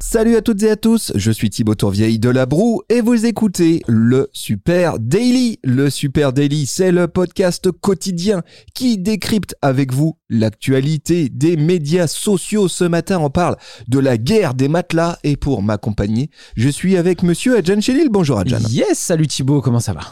Salut 0.00 0.36
à 0.36 0.42
toutes 0.42 0.62
et 0.62 0.70
à 0.70 0.76
tous, 0.76 1.10
je 1.16 1.30
suis 1.32 1.50
Thibaut 1.50 1.74
Tourvieille 1.74 2.20
de 2.20 2.30
La 2.30 2.46
Broue 2.46 2.82
et 2.88 3.00
vous 3.00 3.26
écoutez 3.26 3.82
le 3.88 4.28
Super 4.32 5.00
Daily. 5.00 5.58
Le 5.64 5.90
Super 5.90 6.32
Daily, 6.32 6.66
c'est 6.66 6.92
le 6.92 7.08
podcast 7.08 7.72
quotidien 7.72 8.42
qui 8.74 8.96
décrypte 8.96 9.56
avec 9.60 9.92
vous 9.92 10.16
l'actualité 10.30 11.28
des 11.28 11.56
médias 11.56 12.06
sociaux. 12.06 12.68
Ce 12.68 12.84
matin, 12.84 13.18
on 13.18 13.28
parle 13.28 13.56
de 13.88 13.98
la 13.98 14.18
guerre 14.18 14.54
des 14.54 14.68
matelas 14.68 15.18
et 15.24 15.36
pour 15.36 15.62
m'accompagner, 15.62 16.30
je 16.56 16.68
suis 16.68 16.96
avec 16.96 17.24
monsieur 17.24 17.56
Adjan 17.56 17.80
Chelil. 17.80 18.08
Bonjour 18.08 18.38
Adjan. 18.38 18.60
Yes, 18.70 18.98
salut 18.98 19.26
Thibaut, 19.26 19.60
comment 19.60 19.80
ça 19.80 19.94
va? 19.94 20.02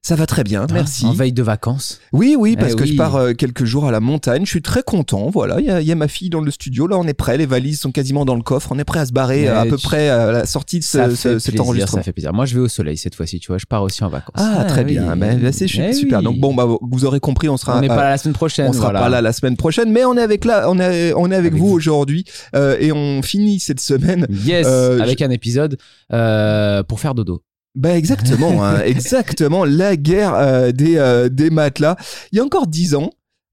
Ça 0.00 0.14
va 0.14 0.24
très 0.26 0.42
bien, 0.44 0.66
merci. 0.72 1.04
En 1.04 1.12
veille 1.12 1.32
de 1.34 1.42
vacances. 1.42 2.00
Oui, 2.12 2.34
oui, 2.38 2.56
parce 2.56 2.72
Eh 2.72 2.76
que 2.76 2.82
oui. 2.84 2.92
je 2.92 2.96
pars 2.96 3.16
euh, 3.16 3.32
quelques 3.34 3.64
jours 3.64 3.84
à 3.86 3.90
la 3.90 4.00
montagne. 4.00 4.46
Je 4.46 4.50
suis 4.50 4.62
très 4.62 4.82
content. 4.82 5.28
Voilà, 5.28 5.60
il 5.60 5.66
y, 5.66 5.70
a- 5.70 5.80
il 5.82 5.86
y 5.86 5.92
a 5.92 5.96
ma 5.96 6.08
fille 6.08 6.30
dans 6.30 6.40
le 6.40 6.50
studio. 6.50 6.86
Là, 6.86 6.96
on 6.96 7.06
est 7.06 7.12
prêt. 7.14 7.36
Les 7.36 7.44
valises 7.44 7.80
sont 7.80 7.90
quasiment 7.92 8.24
dans 8.24 8.36
le 8.36 8.42
coffre. 8.42 8.70
On 8.72 8.78
est 8.78 8.84
prêt 8.84 9.00
à 9.00 9.06
se 9.06 9.12
barrer 9.12 9.42
Mais 9.42 9.48
euh, 9.48 9.60
à 9.60 9.66
peu 9.66 9.76
près 9.76 10.08
à 10.08 10.30
la 10.32 10.46
sortie 10.46 10.78
de 10.78 10.84
ce- 10.84 11.14
cet 11.14 11.42
plaisir, 11.42 11.60
enregistrement. 11.62 12.00
ça 12.00 12.04
fait 12.04 12.12
plaisir. 12.12 12.32
Moi, 12.32 12.46
je 12.46 12.54
vais 12.54 12.60
au 12.60 12.68
soleil 12.68 12.96
cette 12.96 13.16
fois-ci, 13.16 13.38
tu 13.40 13.48
vois, 13.48 13.58
je 13.58 13.66
pars 13.66 13.82
aussi 13.82 14.02
en 14.02 14.08
vacances. 14.08 14.36
Ah, 14.42 14.64
très 14.66 14.82
oui. 14.84 14.92
bien. 14.92 15.14
Ben, 15.16 15.38
ben, 15.38 15.52
c'est 15.52 15.64
Eh 15.66 15.92
super. 15.92 16.18
oui. 16.20 16.24
Donc 16.24 16.38
bon, 16.38 16.54
bah, 16.54 16.66
vous 16.80 17.04
aurez 17.04 17.20
compris, 17.20 17.48
on 17.50 17.56
sera. 17.58 17.76
on 17.76 17.80
n'est 17.80 17.88
pas 17.88 17.96
là 17.96 18.10
la 18.10 18.18
semaine 18.18 18.34
prochaine. 18.34 18.68
on 18.68 18.72
sera 18.72 18.84
voilà. 18.86 19.00
pas 19.00 19.08
là 19.10 19.20
la 19.20 19.32
semaine 19.34 19.56
prochaine, 19.58 19.90
mais 19.92 20.04
on 20.06 20.16
est 20.16 20.22
avec 20.22 20.44
là, 20.46 20.70
on 20.70 20.78
est, 20.78 21.12
on 21.14 21.30
est 21.30 21.34
avec, 21.34 21.50
Avec 21.52 21.60
vous 21.60 21.68
vous. 21.68 21.74
aujourd'hui 21.74 22.24
euh, 22.54 22.76
et 22.80 22.92
on 22.92 23.20
finit 23.20 23.58
cette 23.60 23.80
semaine. 23.80 24.26
Yes, 24.30 24.64
Euh, 24.66 25.00
avec 25.02 25.20
un 25.20 25.30
épisode 25.30 25.76
pour 26.08 27.00
faire 27.00 27.14
dodo. 27.14 27.42
Bah 27.78 27.96
exactement, 27.96 28.64
hein, 28.64 28.80
exactement. 28.84 29.64
La 29.64 29.96
guerre 29.96 30.34
euh, 30.34 30.72
des 30.72 30.96
euh, 30.96 31.28
des 31.28 31.48
matelas. 31.48 31.96
Il 32.32 32.38
y 32.38 32.40
a 32.40 32.44
encore 32.44 32.66
dix 32.66 32.96
ans. 32.96 33.10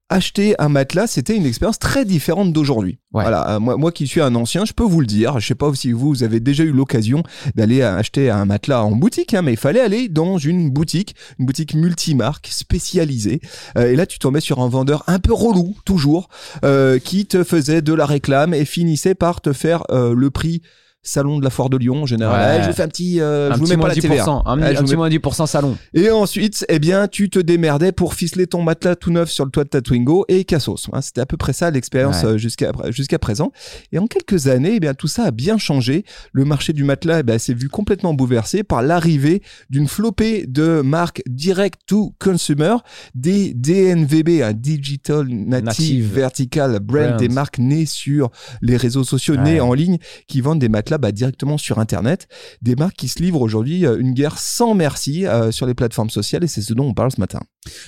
Acheter 0.08 0.54
un 0.60 0.70
matelas, 0.70 1.08
c'était 1.08 1.36
une 1.36 1.48
expérience 1.48 1.80
très 1.80 2.06
différente 2.06 2.54
d'aujourd'hui. 2.54 3.00
Ouais. 3.12 3.24
Voilà, 3.24 3.56
euh, 3.56 3.60
moi, 3.60 3.76
moi 3.76 3.92
qui 3.92 4.06
suis 4.06 4.22
un 4.22 4.36
ancien, 4.36 4.64
je 4.64 4.74
peux 4.74 4.84
vous 4.84 5.00
le 5.00 5.08
dire. 5.08 5.40
Je 5.40 5.48
sais 5.48 5.56
pas 5.56 5.74
si 5.74 5.94
vous, 5.94 6.10
vous 6.10 6.24
avez 6.24 6.40
déjà 6.40 6.64
eu 6.64 6.72
l'occasion 6.72 7.24
d'aller 7.56 7.82
euh, 7.82 7.98
acheter 7.98 8.30
un 8.30 8.46
matelas 8.46 8.84
en 8.84 8.92
boutique, 8.92 9.34
hein, 9.34 9.42
mais 9.42 9.54
il 9.54 9.58
fallait 9.58 9.80
aller 9.80 10.08
dans 10.08 10.38
une 10.38 10.70
boutique, 10.70 11.16
une 11.40 11.48
boutique 11.48 11.74
multimarque 11.74 12.50
spécialisée. 12.52 13.42
Euh, 13.80 13.92
et 13.92 13.96
là, 13.96 14.06
tu 14.06 14.20
tombais 14.20 14.42
sur 14.42 14.60
un 14.60 14.70
vendeur 14.70 15.04
un 15.08 15.18
peu 15.18 15.34
relou, 15.34 15.76
toujours, 15.86 16.30
euh, 16.64 17.00
qui 17.00 17.26
te 17.26 17.44
faisait 17.44 17.82
de 17.82 17.94
la 17.94 18.06
réclame 18.06 18.54
et 18.54 18.66
finissait 18.66 19.16
par 19.16 19.42
te 19.42 19.54
faire 19.54 19.86
euh, 19.90 20.14
le 20.14 20.30
prix 20.30 20.62
salon 21.06 21.40
de 21.40 21.44
la 21.44 21.50
foire 21.50 21.70
de 21.70 21.78
Lyon 21.78 22.04
en 22.04 22.06
général. 22.06 22.42
Ouais. 22.42 22.58
Eh, 22.60 22.64
je 22.64 22.68
vous 22.70 22.76
fais 22.76 22.84
un 22.84 22.88
petit, 22.88 23.22
euh, 23.22 23.52
un 23.52 23.56
je 23.56 23.60
vous 23.60 23.68
mets 23.68 23.76
pas 23.76 23.80
moins 23.82 23.88
la 23.90 23.94
10%. 23.96 24.02
TVA. 24.02 24.24
Un, 24.30 24.42
Ah, 24.46 24.52
un 24.52 24.74
vous 24.74 24.82
petit 24.84 24.92
mets- 24.92 24.96
moins 24.98 25.10
10% 25.10 25.46
salon. 25.46 25.78
et 25.94 26.10
ensuite, 26.12 26.66
eh 26.68 26.80
bien, 26.80 27.08
tu 27.08 27.30
te 27.30 27.40
démerdais 27.40 27.92
pour 27.92 28.14
ficeler 28.16 28.48
ton 28.48 28.62
matelas 28.64 28.96
tout 28.96 29.12
neuf 29.12 29.30
sur 29.30 29.46
le 29.46 29.52
toit 29.52 29.64
de 29.64 29.70
ta 29.70 29.82
Twingo 29.82 30.26
et 30.28 30.44
cassos. 30.44 30.90
hein. 30.92 31.02
C'était 31.02 31.22
à 31.22 31.26
peu 31.26 31.38
près 31.38 31.54
ça 31.54 31.72
l'expérience 31.72 32.24
Ouais. 32.24 32.32
euh, 32.32 32.38
jusqu'à 32.38 32.72
jusqu'à 32.90 33.20
présent. 33.20 33.52
Et 33.92 34.00
en 34.00 34.08
quelques 34.08 34.48
années, 34.48 34.74
eh 34.76 34.80
bien, 34.80 34.94
tout 34.94 35.08
ça 35.08 35.24
a 35.26 35.32
bien 35.32 35.58
changé. 35.58 36.04
Le 36.34 36.44
marché 36.46 36.74
du 36.74 36.84
matelas 36.84 37.22
eh 37.28 37.40
s'est 37.40 37.54
vu 37.54 37.70
complètement 37.70 38.14
bouleversé 38.14 38.64
par 38.64 38.82
l'arrivée 38.82 39.42
d'une 39.70 39.88
flopée 39.88 40.46
de 40.48 40.82
marques 40.82 41.22
direct 41.28 41.80
to 41.88 42.14
consumer, 42.20 42.76
des 43.14 43.54
DNVB, 43.54 44.42
un 44.42 44.54
Digital 44.54 45.28
Native, 45.28 45.66
Native 45.66 46.14
Vertical 46.14 46.80
Brand, 46.80 47.18
des 47.18 47.30
marques 47.30 47.60
nées 47.60 47.86
sur 47.86 48.30
les 48.62 48.78
réseaux 48.78 49.04
sociaux, 49.04 49.36
Ouais. 49.36 49.44
nées 49.44 49.60
en 49.62 49.74
ligne, 49.74 49.98
qui 50.28 50.42
vendent 50.42 50.60
des 50.60 50.70
matelas 50.70 50.95
directement 50.98 51.58
sur 51.58 51.80
Internet 51.80 52.28
des 52.62 52.76
marques 52.76 52.96
qui 52.96 53.08
se 53.08 53.22
livrent 53.22 53.42
aujourd'hui 53.42 53.86
euh, 53.86 54.00
une 54.00 54.14
guerre 54.14 54.38
sans 54.38 54.74
merci 54.74 55.26
euh, 55.26 55.52
sur 55.52 55.66
les 55.66 55.74
plateformes 55.74 56.10
sociales 56.10 56.44
et 56.44 56.48
c'est 56.48 56.62
ce 56.62 56.74
dont 56.74 56.86
on 56.86 56.94
parle 56.94 57.12
ce 57.12 57.20
matin. 57.20 57.40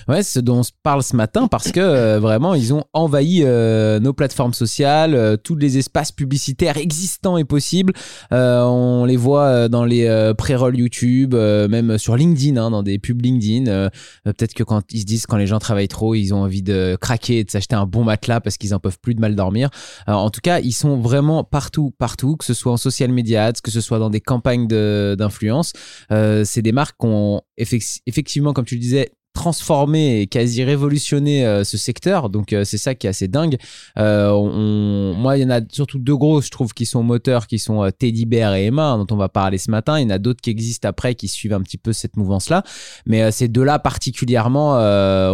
Ouais, 0.08 0.24
ce 0.24 0.40
dont 0.40 0.58
on 0.60 0.64
se 0.64 0.72
parle 0.84 1.04
ce 1.04 1.16
matin 1.16 1.48
parce 1.48 1.72
que 1.72 1.80
euh, 1.80 2.20
vraiment, 2.20 2.54
ils 2.54 2.74
ont 2.74 2.84
envahi 2.94 3.42
euh, 3.44 4.00
nos 4.00 4.14
plateformes 4.14 4.54
sociales, 4.54 5.14
euh, 5.16 5.38
tous 5.38 5.56
les 5.56 5.78
espaces 5.78 6.12
publicitaires 6.12 6.78
existants 6.78 7.38
et 7.38 7.44
possibles. 7.46 7.94
Euh, 8.32 8.62
on 8.64 9.06
les 9.06 9.18
voit 9.18 9.44
euh, 9.46 9.68
dans 9.68 9.86
les 9.86 10.06
euh, 10.06 10.34
pré-rolls 10.34 10.78
YouTube, 10.78 11.34
même 11.36 11.98
sur 11.98 12.16
LinkedIn, 12.16 12.58
hein, 12.58 12.72
dans 12.72 12.84
des 12.84 13.00
pubs 13.00 13.22
LinkedIn. 13.22 13.90
Peut-être 14.24 14.54
que 14.54 14.64
quand 14.64 14.82
ils 14.92 15.02
se 15.02 15.06
disent 15.06 15.26
quand 15.26 15.38
les 15.38 15.48
gens 15.48 15.60
travaillent 15.60 15.88
trop, 15.88 16.16
ils 16.16 16.34
ont 16.34 16.42
envie 16.44 16.64
de 16.64 16.98
craquer 17.00 17.40
et 17.40 17.44
de 17.44 17.52
s'acheter 17.52 17.76
un 17.76 17.86
bon 17.86 18.04
matelas 18.04 18.40
parce 18.42 18.58
qu'ils 18.58 18.74
en 18.74 18.80
peuvent 18.80 19.00
plus 19.00 19.16
de 19.16 19.22
mal 19.22 19.36
dormir. 19.36 19.70
Euh, 20.10 20.14
en 20.14 20.30
tout 20.30 20.42
cas, 20.42 20.60
ils 20.60 20.72
sont 20.74 20.98
vraiment 20.98 21.44
partout, 21.44 21.94
partout, 21.98 22.36
que 22.38 22.46
ce 22.46 22.54
soit 22.54 22.72
en 22.72 22.78
social 22.78 23.12
media 23.12 23.52
que 23.64 23.72
ce 23.72 23.82
soit 23.82 24.00
dans 24.00 24.10
des 24.10 24.20
campagnes 24.22 24.68
de- 24.68 25.16
d'influence. 25.18 25.74
Euh, 26.12 26.44
c'est 26.46 26.62
des 26.62 26.72
marques 26.72 26.96
qui 27.00 27.06
ont 27.08 27.42
effec- 27.60 28.00
effectivement, 28.06 28.54
comme 28.54 28.66
tu 28.66 28.76
le 28.76 28.82
disais, 28.82 29.12
transformé 29.38 30.20
et 30.22 30.28
quasi 30.28 30.64
révolutionné 30.64 31.46
euh, 31.46 31.64
ce 31.64 31.78
secteur. 31.78 32.30
Donc 32.30 32.52
euh, 32.54 32.64
c'est 32.66 32.80
ça 32.80 32.96
qui 32.96 33.06
est 33.06 33.10
assez 33.12 33.28
dingue. 33.28 33.58
Euh, 34.00 34.32
on- 34.32 35.14
moi, 35.14 35.38
il 35.38 35.44
y 35.44 35.46
en 35.46 35.52
a 35.52 35.62
surtout 35.72 36.00
deux 36.00 36.18
grosses, 36.18 36.46
je 36.48 36.52
trouve, 36.52 36.74
qui 36.74 36.86
sont 36.88 37.04
moteurs, 37.04 37.46
qui 37.46 37.60
sont 37.60 37.88
Teddy 37.98 38.26
Bear 38.26 38.56
et 38.56 38.66
Emma, 38.66 38.90
hein, 38.92 38.98
dont 38.98 39.14
on 39.14 39.18
va 39.18 39.30
parler 39.30 39.60
ce 39.60 39.70
matin. 39.70 40.00
Il 40.00 40.04
y 40.04 40.06
en 40.08 40.10
a 40.10 40.18
d'autres 40.18 40.42
qui 40.42 40.50
existent 40.50 40.90
après, 40.90 41.14
qui 41.16 41.28
suivent 41.28 41.54
un 41.54 41.62
petit 41.62 41.78
peu 41.78 41.94
cette 41.94 42.18
mouvance-là. 42.18 42.64
Mais 43.06 43.32
ces 43.32 43.48
deux-là 43.48 43.78
particulièrement 43.80 44.74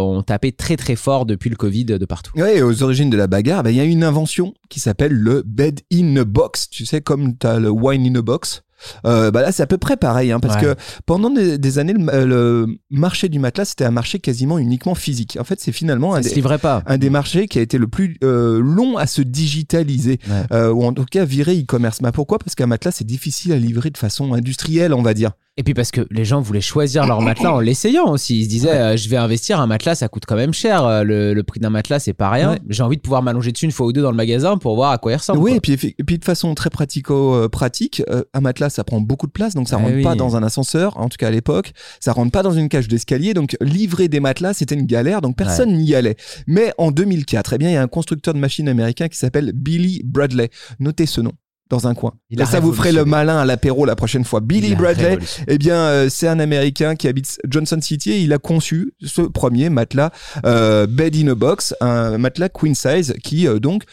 ont 0.00 0.22
tapé 0.22 0.52
très 0.52 0.76
très 0.76 0.96
fort 0.96 1.24
depuis 1.24 1.48
le 1.50 1.56
Covid 1.56 1.86
de 1.86 2.04
partout. 2.04 2.32
Et 2.38 2.62
aux 2.62 2.82
origines 2.82 3.10
de 3.10 3.16
la 3.16 3.26
bagarre, 3.26 3.62
ben, 3.62 3.70
il 3.70 3.76
y 3.76 3.80
a 3.80 3.84
une 3.84 4.04
invention 4.04 4.52
qui 4.68 4.80
s'appelle 4.80 5.12
le 5.12 5.42
bed 5.46 5.80
in 5.92 6.16
a 6.16 6.24
box. 6.24 6.68
Tu 6.68 6.84
sais, 6.84 7.00
comme 7.00 7.38
tu 7.38 7.46
as 7.46 7.58
le 7.58 7.70
wine 7.70 8.06
in 8.06 8.18
a 8.18 8.22
box? 8.22 8.63
Euh, 9.06 9.30
bah 9.30 9.40
là, 9.42 9.52
c'est 9.52 9.62
à 9.62 9.66
peu 9.66 9.78
près 9.78 9.96
pareil, 9.96 10.30
hein, 10.32 10.40
parce 10.40 10.56
Ouais. 10.56 10.74
que 10.74 10.80
pendant 11.06 11.30
des, 11.30 11.58
des 11.58 11.78
années, 11.78 11.94
le, 11.94 12.24
le 12.26 12.66
marché 12.90 13.28
du 13.28 13.38
matelas, 13.38 13.64
c'était 13.64 13.84
un 13.84 13.90
marché 13.90 14.18
quasiment 14.18 14.58
uniquement 14.58 14.94
physique. 14.94 15.38
En 15.40 15.44
fait, 15.44 15.60
c'est 15.60 15.72
finalement 15.72 16.14
un 16.14 16.20
des, 16.20 16.30
livrait 16.30 16.58
pas. 16.58 16.82
un 16.86 16.98
des 16.98 17.10
marchés 17.10 17.48
qui 17.48 17.58
a 17.58 17.62
été 17.62 17.78
le 17.78 17.86
plus 17.88 18.16
euh, 18.22 18.60
long 18.60 18.96
à 18.96 19.06
se 19.06 19.22
digitaliser, 19.22 20.18
Ouais. 20.28 20.42
euh, 20.52 20.70
ou 20.72 20.84
en 20.84 20.92
tout 20.92 21.04
cas 21.04 21.24
virer 21.24 21.58
e-commerce. 21.58 22.00
Mais 22.02 22.12
pourquoi? 22.12 22.38
Parce 22.38 22.54
qu'un 22.54 22.66
matelas, 22.66 22.92
c'est 22.92 23.06
difficile 23.06 23.52
à 23.52 23.56
livrer 23.56 23.90
de 23.90 23.98
façon 23.98 24.32
industrielle, 24.34 24.92
on 24.94 25.02
va 25.02 25.14
dire. 25.14 25.30
Et 25.56 25.62
puis 25.62 25.72
parce 25.72 25.92
que 25.92 26.00
les 26.10 26.24
gens 26.24 26.40
voulaient 26.40 26.60
choisir 26.60 27.06
leur 27.06 27.20
matelas 27.20 27.52
en 27.54 27.60
l'essayant 27.60 28.10
aussi. 28.10 28.40
Ils 28.40 28.44
se 28.44 28.48
disaient, 28.48 28.70
euh, 28.72 28.96
je 28.96 29.08
vais 29.08 29.16
investir 29.16 29.60
un 29.60 29.68
matelas, 29.68 29.94
ça 29.94 30.08
coûte 30.08 30.24
quand 30.26 30.34
même 30.34 30.52
cher. 30.52 30.84
Euh, 30.84 31.04
Le, 31.04 31.32
le 31.32 31.42
prix 31.44 31.60
d'un 31.60 31.70
matelas, 31.70 32.00
c'est 32.00 32.12
pas 32.12 32.28
rien. 32.28 32.52
Ouais. 32.54 32.58
J'ai 32.68 32.82
envie 32.82 32.96
de 32.96 33.02
pouvoir 33.02 33.22
m'allonger 33.22 33.52
dessus 33.52 33.64
une 33.66 33.70
fois 33.70 33.86
ou 33.86 33.92
deux 33.92 34.02
dans 34.02 34.10
le 34.10 34.16
magasin 34.16 34.56
pour 34.58 34.74
voir 34.74 34.90
à 34.90 34.98
quoi 34.98 35.12
il 35.12 35.16
ressemble. 35.16 35.38
Oui, 35.38 35.50
quoi. 35.52 35.56
et 35.58 35.60
puis, 35.60 35.72
effe- 35.74 35.94
et 35.96 36.02
puis 36.02 36.18
de 36.18 36.24
façon 36.24 36.52
très 36.56 36.70
pratico-pratique, 36.70 38.02
euh, 38.10 38.24
un 38.34 38.40
matelas, 38.40 38.70
ça 38.70 38.82
prend 38.84 39.00
beaucoup 39.00 39.26
de 39.28 39.32
place, 39.32 39.54
donc 39.54 39.68
ça 39.68 39.76
Eh 39.78 39.82
rentre 39.82 39.94
oui. 39.96 40.02
pas 40.02 40.14
dans 40.16 40.36
un 40.36 40.42
ascenseur, 40.42 40.98
en 40.98 41.08
tout 41.08 41.16
cas 41.18 41.28
à 41.28 41.30
l'époque, 41.30 41.72
ça 42.00 42.12
rentre 42.12 42.32
pas 42.32 42.42
dans 42.42 42.52
une 42.52 42.68
cage 42.68 42.88
d'escalier, 42.88 43.32
donc 43.34 43.56
livrer 43.60 44.08
des 44.08 44.20
matelas, 44.20 44.54
c'était 44.54 44.74
une 44.74 44.86
galère, 44.86 45.20
donc 45.20 45.36
personne 45.36 45.72
n'y 45.76 45.94
allait. 45.94 46.16
Mais 46.48 46.72
en 46.78 46.90
2004, 46.90 47.52
eh 47.52 47.58
bien, 47.58 47.70
il 47.70 47.74
y 47.74 47.76
a 47.76 47.82
un 47.82 47.86
constructeur 47.88 48.34
de 48.34 48.38
machines 48.40 48.68
américain 48.68 49.08
qui 49.08 49.18
s'appelle 49.18 49.52
Billy 49.54 50.02
Bradley. 50.04 50.50
Notez 50.80 51.06
ce 51.06 51.20
nom 51.20 51.32
dans 51.74 51.88
un 51.88 51.94
coin. 51.94 52.14
Il 52.30 52.38
Là, 52.38 52.44
a 52.44 52.46
ça 52.46 52.60
vous 52.60 52.72
ferait 52.72 52.92
le 52.92 53.04
malin 53.04 53.38
à 53.38 53.44
l'apéro 53.44 53.84
la 53.84 53.96
prochaine 53.96 54.24
fois. 54.24 54.40
Billy 54.40 54.68
Il 54.68 54.76
Bradley, 54.76 55.18
eh 55.48 55.58
bien, 55.58 55.76
euh, 55.76 56.08
c'est 56.08 56.28
un 56.28 56.38
Américain 56.38 56.94
qui 56.94 57.08
habite 57.08 57.38
Johnson 57.48 57.78
City 57.80 58.12
et 58.12 58.20
il 58.20 58.32
a 58.32 58.38
conçu 58.38 58.94
ce 59.02 59.22
premier 59.22 59.70
matelas 59.70 60.10
euh, 60.46 60.86
bed 60.86 61.16
in 61.16 61.28
a 61.28 61.34
box, 61.34 61.74
un 61.80 62.16
matelas 62.18 62.48
queen 62.48 62.74
size 62.74 63.14
qui 63.22 63.48
euh, 63.48 63.58
donc 63.58 63.84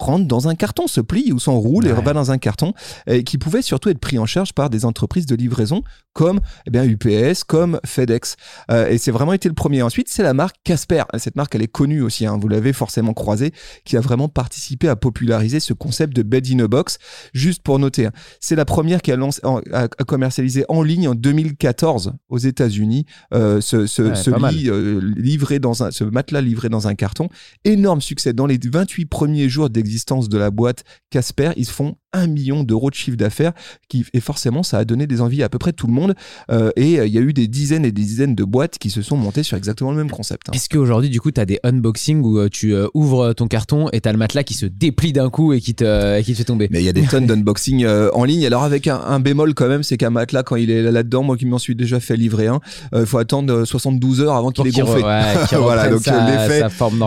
rentre 0.00 0.26
dans 0.26 0.48
un 0.48 0.54
carton, 0.54 0.86
se 0.86 1.00
plie 1.00 1.32
ou 1.32 1.38
s'enroule 1.38 1.86
et 1.86 1.92
va 1.92 2.12
dans 2.12 2.30
un 2.30 2.38
carton, 2.38 2.72
et 3.06 3.22
qui 3.24 3.38
pouvait 3.38 3.62
surtout 3.62 3.88
être 3.90 3.98
pris 3.98 4.18
en 4.18 4.26
charge 4.26 4.52
par 4.52 4.70
des 4.70 4.84
entreprises 4.84 5.26
de 5.26 5.34
livraison 5.36 5.82
comme 6.12 6.40
eh 6.66 6.70
bien, 6.70 6.84
UPS, 6.84 7.44
comme 7.46 7.78
FedEx. 7.86 8.34
Euh, 8.70 8.88
et 8.88 8.98
c'est 8.98 9.10
vraiment 9.12 9.32
été 9.32 9.48
le 9.48 9.54
premier. 9.54 9.82
Ensuite, 9.82 10.08
c'est 10.08 10.22
la 10.24 10.34
marque 10.34 10.56
Casper. 10.64 11.04
Cette 11.18 11.36
marque, 11.36 11.54
elle 11.54 11.62
est 11.62 11.68
connue 11.68 12.02
aussi, 12.02 12.26
hein, 12.26 12.36
vous 12.40 12.48
l'avez 12.48 12.72
forcément 12.72 13.12
croisée, 13.14 13.52
qui 13.84 13.96
a 13.96 14.00
vraiment 14.00 14.28
participé 14.28 14.88
à 14.88 14.96
populariser 14.96 15.60
ce 15.60 15.72
concept 15.72 16.16
de 16.16 16.22
bed 16.22 16.46
in 16.50 16.58
a 16.64 16.66
box. 16.68 16.98
Juste 17.32 17.62
pour 17.62 17.78
noter, 17.78 18.06
hein, 18.06 18.12
c'est 18.40 18.56
la 18.56 18.64
première 18.64 19.02
qui 19.02 19.12
a, 19.12 19.16
lancé, 19.16 19.40
en- 19.44 19.60
a- 19.72 19.86
commercialisé 19.88 20.64
en 20.68 20.82
ligne 20.82 21.06
en 21.08 21.14
2014 21.14 22.12
aux 22.28 22.38
États-Unis 22.38 23.04
euh, 23.34 23.60
ce, 23.60 23.86
ce, 23.86 24.02
Ouais, 24.02 24.14
ce 24.16 24.30
pas 24.30 24.38
mal. 24.38 24.54
lit 24.54 24.68
euh, 24.70 25.00
livré 25.16 25.58
dans 25.60 25.84
un, 25.84 25.90
ce 25.90 26.04
matelas 26.04 26.40
livré 26.40 26.68
dans 26.68 26.88
un 26.88 26.94
carton. 26.94 27.28
Énorme 27.64 28.00
succès. 28.00 28.32
Dans 28.32 28.46
les 28.46 28.58
28 28.62 29.06
premiers 29.06 29.48
jours 29.48 29.70
d'existence 29.70 29.89
de 30.28 30.38
la 30.38 30.50
boîte 30.50 30.84
Casper, 31.10 31.52
ils 31.56 31.68
font 31.68 31.96
un 32.12 32.26
million 32.26 32.62
d'euros 32.64 32.90
de 32.90 32.94
chiffre 32.94 33.16
d'affaires 33.16 33.52
qui 33.88 34.04
et 34.12 34.20
forcément 34.20 34.62
ça 34.62 34.78
a 34.78 34.84
donné 34.84 35.06
des 35.06 35.20
envies 35.20 35.42
à 35.42 35.48
peu 35.48 35.58
près 35.58 35.72
tout 35.72 35.86
le 35.86 35.92
monde 35.92 36.14
Euh, 36.50 36.70
et 36.76 36.98
euh, 36.98 37.06
il 37.06 37.12
y 37.12 37.18
a 37.18 37.20
eu 37.20 37.32
des 37.32 37.46
dizaines 37.46 37.84
et 37.84 37.92
des 37.92 38.02
dizaines 38.02 38.34
de 38.34 38.44
boîtes 38.44 38.78
qui 38.78 38.90
se 38.90 39.02
sont 39.02 39.16
montées 39.16 39.42
sur 39.42 39.56
exactement 39.56 39.90
le 39.92 39.96
même 39.96 40.10
concept. 40.10 40.48
hein. 40.48 40.52
Est-ce 40.54 40.68
qu'aujourd'hui, 40.68 41.08
du 41.10 41.20
coup, 41.20 41.30
tu 41.30 41.40
as 41.40 41.44
des 41.46 41.60
unboxings 41.64 42.22
où 42.22 42.38
euh, 42.38 42.48
tu 42.50 42.74
euh, 42.74 42.88
ouvres 42.94 43.32
ton 43.34 43.46
carton 43.46 43.88
et 43.92 44.00
tu 44.00 44.08
as 44.08 44.12
le 44.12 44.18
matelas 44.18 44.42
qui 44.42 44.54
se 44.54 44.66
déplie 44.66 45.12
d'un 45.12 45.30
coup 45.30 45.52
et 45.52 45.60
qui 45.60 45.74
te, 45.74 46.18
et 46.18 46.22
qui 46.24 46.32
te 46.32 46.38
fait 46.38 46.44
tomber 46.44 46.68
Mais 46.70 46.80
il 46.80 46.84
y 46.84 46.88
a 46.88 46.92
des 46.92 47.02
tonnes 47.02 47.26
d'unboxing 47.28 47.84
euh, 47.84 48.10
en 48.12 48.24
ligne. 48.24 48.44
Alors 48.46 48.64
avec 48.64 48.88
un, 48.88 48.96
un 49.00 49.20
bémol 49.20 49.54
quand 49.54 49.68
même, 49.68 49.82
c'est 49.82 49.96
qu'un 49.96 50.10
matelas 50.10 50.42
quand 50.42 50.56
il 50.56 50.70
est 50.70 50.82
là-dedans, 50.90 51.22
moi 51.22 51.36
qui 51.36 51.46
m'en 51.46 51.58
suis 51.58 51.74
déjà 51.76 52.00
fait 52.00 52.16
livrer 52.16 52.48
un, 52.48 52.60
il 52.96 53.06
faut 53.06 53.18
attendre 53.18 53.52
euh, 53.52 53.64
72 53.64 54.20
heures 54.22 54.34
avant 54.34 54.50
qu'il 54.50 54.64
qu'il 54.72 54.82
gonflé. 54.82 55.02
ouais, 55.02 55.34
Voilà, 55.58 55.88
donc, 55.90 56.02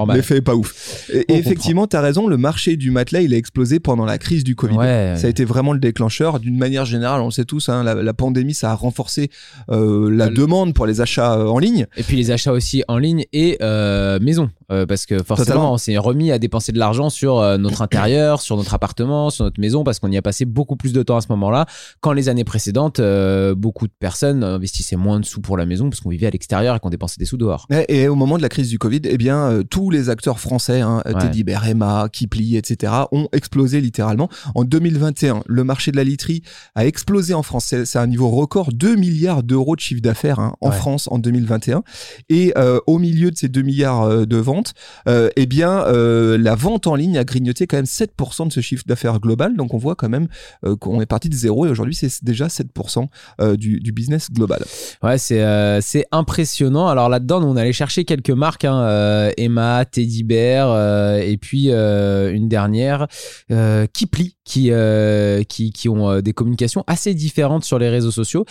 l'effet- 0.09 0.41
pas 0.41 0.55
ouf. 0.55 1.09
Et, 1.13 1.25
effectivement, 1.35 1.87
tu 1.87 1.95
as 1.95 2.01
raison, 2.01 2.27
le 2.27 2.37
marché 2.37 2.77
du 2.77 2.91
matelas, 2.91 3.21
il 3.21 3.33
a 3.33 3.37
explosé 3.37 3.79
pendant 3.79 4.05
la 4.05 4.17
crise 4.17 4.43
du 4.43 4.55
Covid. 4.55 4.75
Ouais. 4.77 4.92
Ouais. 4.93 5.17
Ça 5.17 5.27
a 5.27 5.29
été 5.29 5.45
vraiment 5.45 5.73
le 5.73 5.79
déclencheur. 5.79 6.39
D'une 6.39 6.57
manière 6.57 6.85
générale, 6.85 7.21
on 7.21 7.25
le 7.25 7.31
sait 7.31 7.45
tous, 7.45 7.69
hein, 7.69 7.83
la, 7.83 7.95
la 7.95 8.13
pandémie, 8.13 8.53
ça 8.53 8.71
a 8.71 8.75
renforcé 8.75 9.29
euh, 9.69 10.09
la 10.09 10.27
Le- 10.29 10.35
demande 10.35 10.73
pour 10.73 10.85
les 10.85 11.01
achats 11.01 11.33
euh, 11.37 11.45
en 11.47 11.59
ligne. 11.59 11.87
Et 11.97 12.03
puis 12.03 12.15
les 12.17 12.31
achats 12.31 12.51
aussi 12.53 12.83
en 12.87 12.97
ligne 12.97 13.25
et 13.33 13.57
euh, 13.61 14.19
maison. 14.19 14.49
Euh, 14.71 14.85
parce 14.85 15.05
que 15.05 15.21
forcément, 15.23 15.45
Totalement. 15.45 15.73
on 15.73 15.77
s'est 15.77 15.97
remis 15.97 16.31
à 16.31 16.39
dépenser 16.39 16.71
de 16.71 16.79
l'argent 16.79 17.09
sur 17.09 17.39
euh, 17.39 17.57
notre 17.57 17.81
intérieur, 17.83 18.41
sur 18.41 18.57
notre 18.57 18.73
appartement, 18.73 19.29
sur 19.29 19.45
notre 19.45 19.59
maison, 19.59 19.83
parce 19.83 19.99
qu'on 19.99 20.11
y 20.11 20.17
a 20.17 20.21
passé 20.21 20.45
beaucoup 20.45 20.75
plus 20.75 20.93
de 20.93 21.03
temps 21.03 21.17
à 21.17 21.21
ce 21.21 21.27
moment-là. 21.29 21.65
Quand 22.01 22.13
les 22.13 22.29
années 22.29 22.43
précédentes, 22.43 22.99
euh, 22.99 23.55
beaucoup 23.55 23.87
de 23.87 23.93
personnes 23.99 24.43
investissaient 24.43 24.95
moins 24.95 25.19
de 25.19 25.25
sous 25.25 25.41
pour 25.41 25.57
la 25.57 25.65
maison 25.65 25.89
parce 25.89 25.99
qu'on 26.01 26.09
vivait 26.09 26.27
à 26.27 26.31
l'extérieur 26.31 26.75
et 26.75 26.79
qu'on 26.79 26.89
dépensait 26.89 27.17
des 27.19 27.25
sous 27.25 27.37
dehors. 27.37 27.67
Et, 27.71 28.01
et 28.03 28.07
au 28.07 28.15
moment 28.15 28.37
de 28.37 28.41
la 28.41 28.49
crise 28.49 28.69
du 28.69 28.79
Covid, 28.79 29.01
eh 29.05 29.17
bien, 29.17 29.61
tous 29.69 29.89
les 29.89 30.09
acteurs 30.09 30.39
français, 30.39 30.81
hein, 30.81 31.01
Ouais. 31.05 31.13
Teddy 31.19 31.43
Bear, 31.43 31.67
Emma, 31.67 32.07
Kipli, 32.11 32.55
etc., 32.57 32.93
ont 33.11 33.27
explosé 33.33 33.81
littéralement. 33.81 34.29
En 34.55 34.63
2021, 34.63 35.43
le 35.45 35.63
marché 35.63 35.91
de 35.91 35.97
la 35.97 36.03
literie 36.03 36.41
a 36.75 36.85
explosé 36.85 37.33
en 37.33 37.43
France. 37.43 37.73
C'est 37.83 37.99
un 37.99 38.07
niveau 38.07 38.29
record, 38.29 38.69
2 38.73 38.95
milliards 38.95 39.43
d'euros 39.43 39.75
de 39.75 39.81
chiffre 39.81 40.01
d'affaires 40.01 40.39
hein, 40.39 40.53
en 40.61 40.69
Ouais. 40.69 40.75
France 40.75 41.07
en 41.11 41.19
2021. 41.19 41.83
Et 42.29 42.53
au 42.87 42.97
milieu 42.99 43.31
de 43.31 43.37
ces 43.37 43.47
2 43.49 43.61
milliards 43.61 44.25
de 44.25 44.37
ventes, 44.37 44.52
euh, 45.07 45.29
eh 45.35 45.45
bien, 45.45 45.85
euh, 45.85 46.37
la 46.37 46.55
vente 46.55 46.87
en 46.87 46.95
ligne 46.95 47.17
a 47.17 47.23
grignoté 47.23 47.67
quand 47.67 47.77
même 47.77 47.85
7% 47.85 48.47
de 48.47 48.53
ce 48.53 48.59
chiffre 48.59 48.83
d'affaires 48.85 49.19
global. 49.19 49.55
Donc 49.55 49.73
on 49.73 49.77
voit 49.77 49.95
quand 49.95 50.09
même 50.09 50.27
euh, 50.65 50.75
qu'on 50.75 51.01
est 51.01 51.05
parti 51.05 51.29
de 51.29 51.35
zéro 51.35 51.65
et 51.65 51.69
aujourd'hui 51.69 51.95
c'est 51.95 52.23
déjà 52.23 52.47
7% 52.47 53.07
euh, 53.41 53.55
du, 53.55 53.79
business 53.93 54.31
global. 54.31 54.63
Ouais, 55.03 55.17
c'est 55.17 56.05
impressionnant. 56.11 56.87
Alors 56.87 57.09
là-dedans, 57.09 57.43
on 57.43 57.55
allait 57.55 57.73
chercher 57.73 58.05
quelques 58.05 58.31
marques, 58.31 58.65
hein, 58.65 59.31
Emma, 59.37 59.85
Teddy 59.85 60.23
Bear, 60.23 61.19
et 61.19 61.37
puis 61.37 61.69
une 61.69 62.49
dernière, 62.49 63.07
Kipli, 63.93 64.35
qui, 64.43 64.71
qui, 65.47 65.71
qui 65.71 65.89
ont 65.89 66.21
des 66.21 66.33
communications 66.33 66.83
assez 66.87 67.13
différentes 67.13 67.63
sur 67.63 67.77
les 67.77 67.89
réseaux 67.89 68.11
sociaux. 68.11 68.45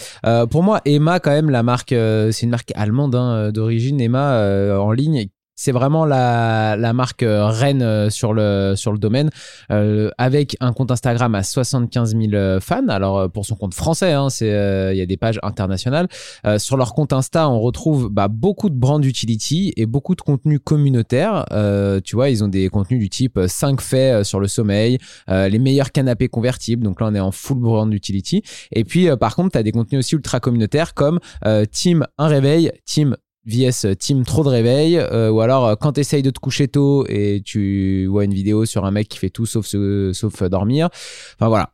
Pour 0.50 0.62
moi, 0.62 0.80
Emma, 0.84 1.18
quand 1.18 1.32
même, 1.32 1.50
la 1.50 1.64
marque, 1.64 1.90
c'est 1.90 2.42
une 2.42 2.50
marque 2.50 2.72
allemande 2.76 3.16
hein, 3.16 3.50
d'origine, 3.50 4.00
Emma, 4.00 4.78
en 4.78 4.92
ligne. 4.92 5.26
C'est 5.62 5.70
vraiment 5.70 6.04
la, 6.04 6.92
marque 6.92 7.22
euh, 7.22 7.46
reine 7.46 7.82
euh, 7.82 8.10
sur 8.10 8.32
le, 8.32 8.74
sur 8.74 8.90
le 8.90 8.98
domaine, 8.98 9.30
euh, 9.70 10.10
avec 10.18 10.56
un 10.58 10.72
compte 10.72 10.90
Instagram 10.90 11.36
à 11.36 11.44
75 11.44 12.16
000 12.16 12.34
euh, 12.34 12.58
fans. 12.58 12.88
Alors, 12.88 13.30
pour 13.30 13.46
son 13.46 13.54
compte 13.54 13.72
français, 13.72 14.10
hein, 14.10 14.26
il 14.40 14.96
y 14.96 15.00
a 15.00 15.06
des 15.06 15.16
pages 15.16 15.38
internationales. 15.44 16.08
Sur 16.58 16.76
leur 16.76 16.94
compte 16.94 17.12
Insta, 17.12 17.48
on 17.48 17.60
retrouve 17.60 18.08
bah, 18.10 18.26
beaucoup 18.26 18.70
de 18.70 18.74
brand 18.74 19.04
utility 19.04 19.72
et 19.76 19.86
beaucoup 19.86 20.16
de 20.16 20.20
contenu 20.20 20.58
communautaire. 20.58 21.44
Tu 22.04 22.16
vois, 22.16 22.30
ils 22.30 22.42
ont 22.42 22.48
des 22.48 22.68
contenus 22.68 22.98
du 22.98 23.08
type 23.08 23.38
5 23.46 23.80
faits 23.80 24.24
sur 24.24 24.40
le 24.40 24.48
sommeil, 24.48 24.98
les 25.28 25.58
meilleurs 25.58 25.92
canapés 25.92 26.28
convertibles. 26.28 26.82
Donc 26.82 27.00
là, 27.00 27.06
on 27.10 27.14
est 27.14 27.20
en 27.20 27.30
full 27.30 27.58
brand 27.58 27.92
utility. 27.92 28.42
Et 28.72 28.82
puis, 28.82 29.08
par 29.16 29.36
contre, 29.36 29.52
tu 29.52 29.58
as 29.58 29.62
des 29.62 29.72
contenus 29.72 30.00
aussi 30.00 30.16
ultra 30.16 30.40
communautaires 30.40 30.94
comme 30.94 31.20
Team 31.70 32.04
un 32.18 32.26
réveil, 32.26 32.72
Team 32.84 33.16
VS 33.44 33.96
Team 33.98 34.24
trop 34.24 34.44
de 34.44 34.48
réveil, 34.48 34.96
euh, 34.98 35.30
ou 35.30 35.40
alors 35.40 35.66
euh, 35.66 35.74
quand 35.74 35.92
tu 35.94 36.00
essayes 36.00 36.22
de 36.22 36.30
te 36.30 36.38
coucher 36.38 36.68
tôt 36.68 37.04
et 37.08 37.42
tu 37.44 38.06
vois 38.06 38.24
une 38.24 38.34
vidéo 38.34 38.64
sur 38.66 38.84
un 38.84 38.90
mec 38.90 39.08
qui 39.08 39.18
fait 39.18 39.30
tout 39.30 39.46
sauf, 39.46 39.66
se- 39.66 40.12
sauf 40.14 40.42
euh, 40.42 40.48
dormir. 40.48 40.88
Enfin 41.38 41.48
voilà. 41.48 41.70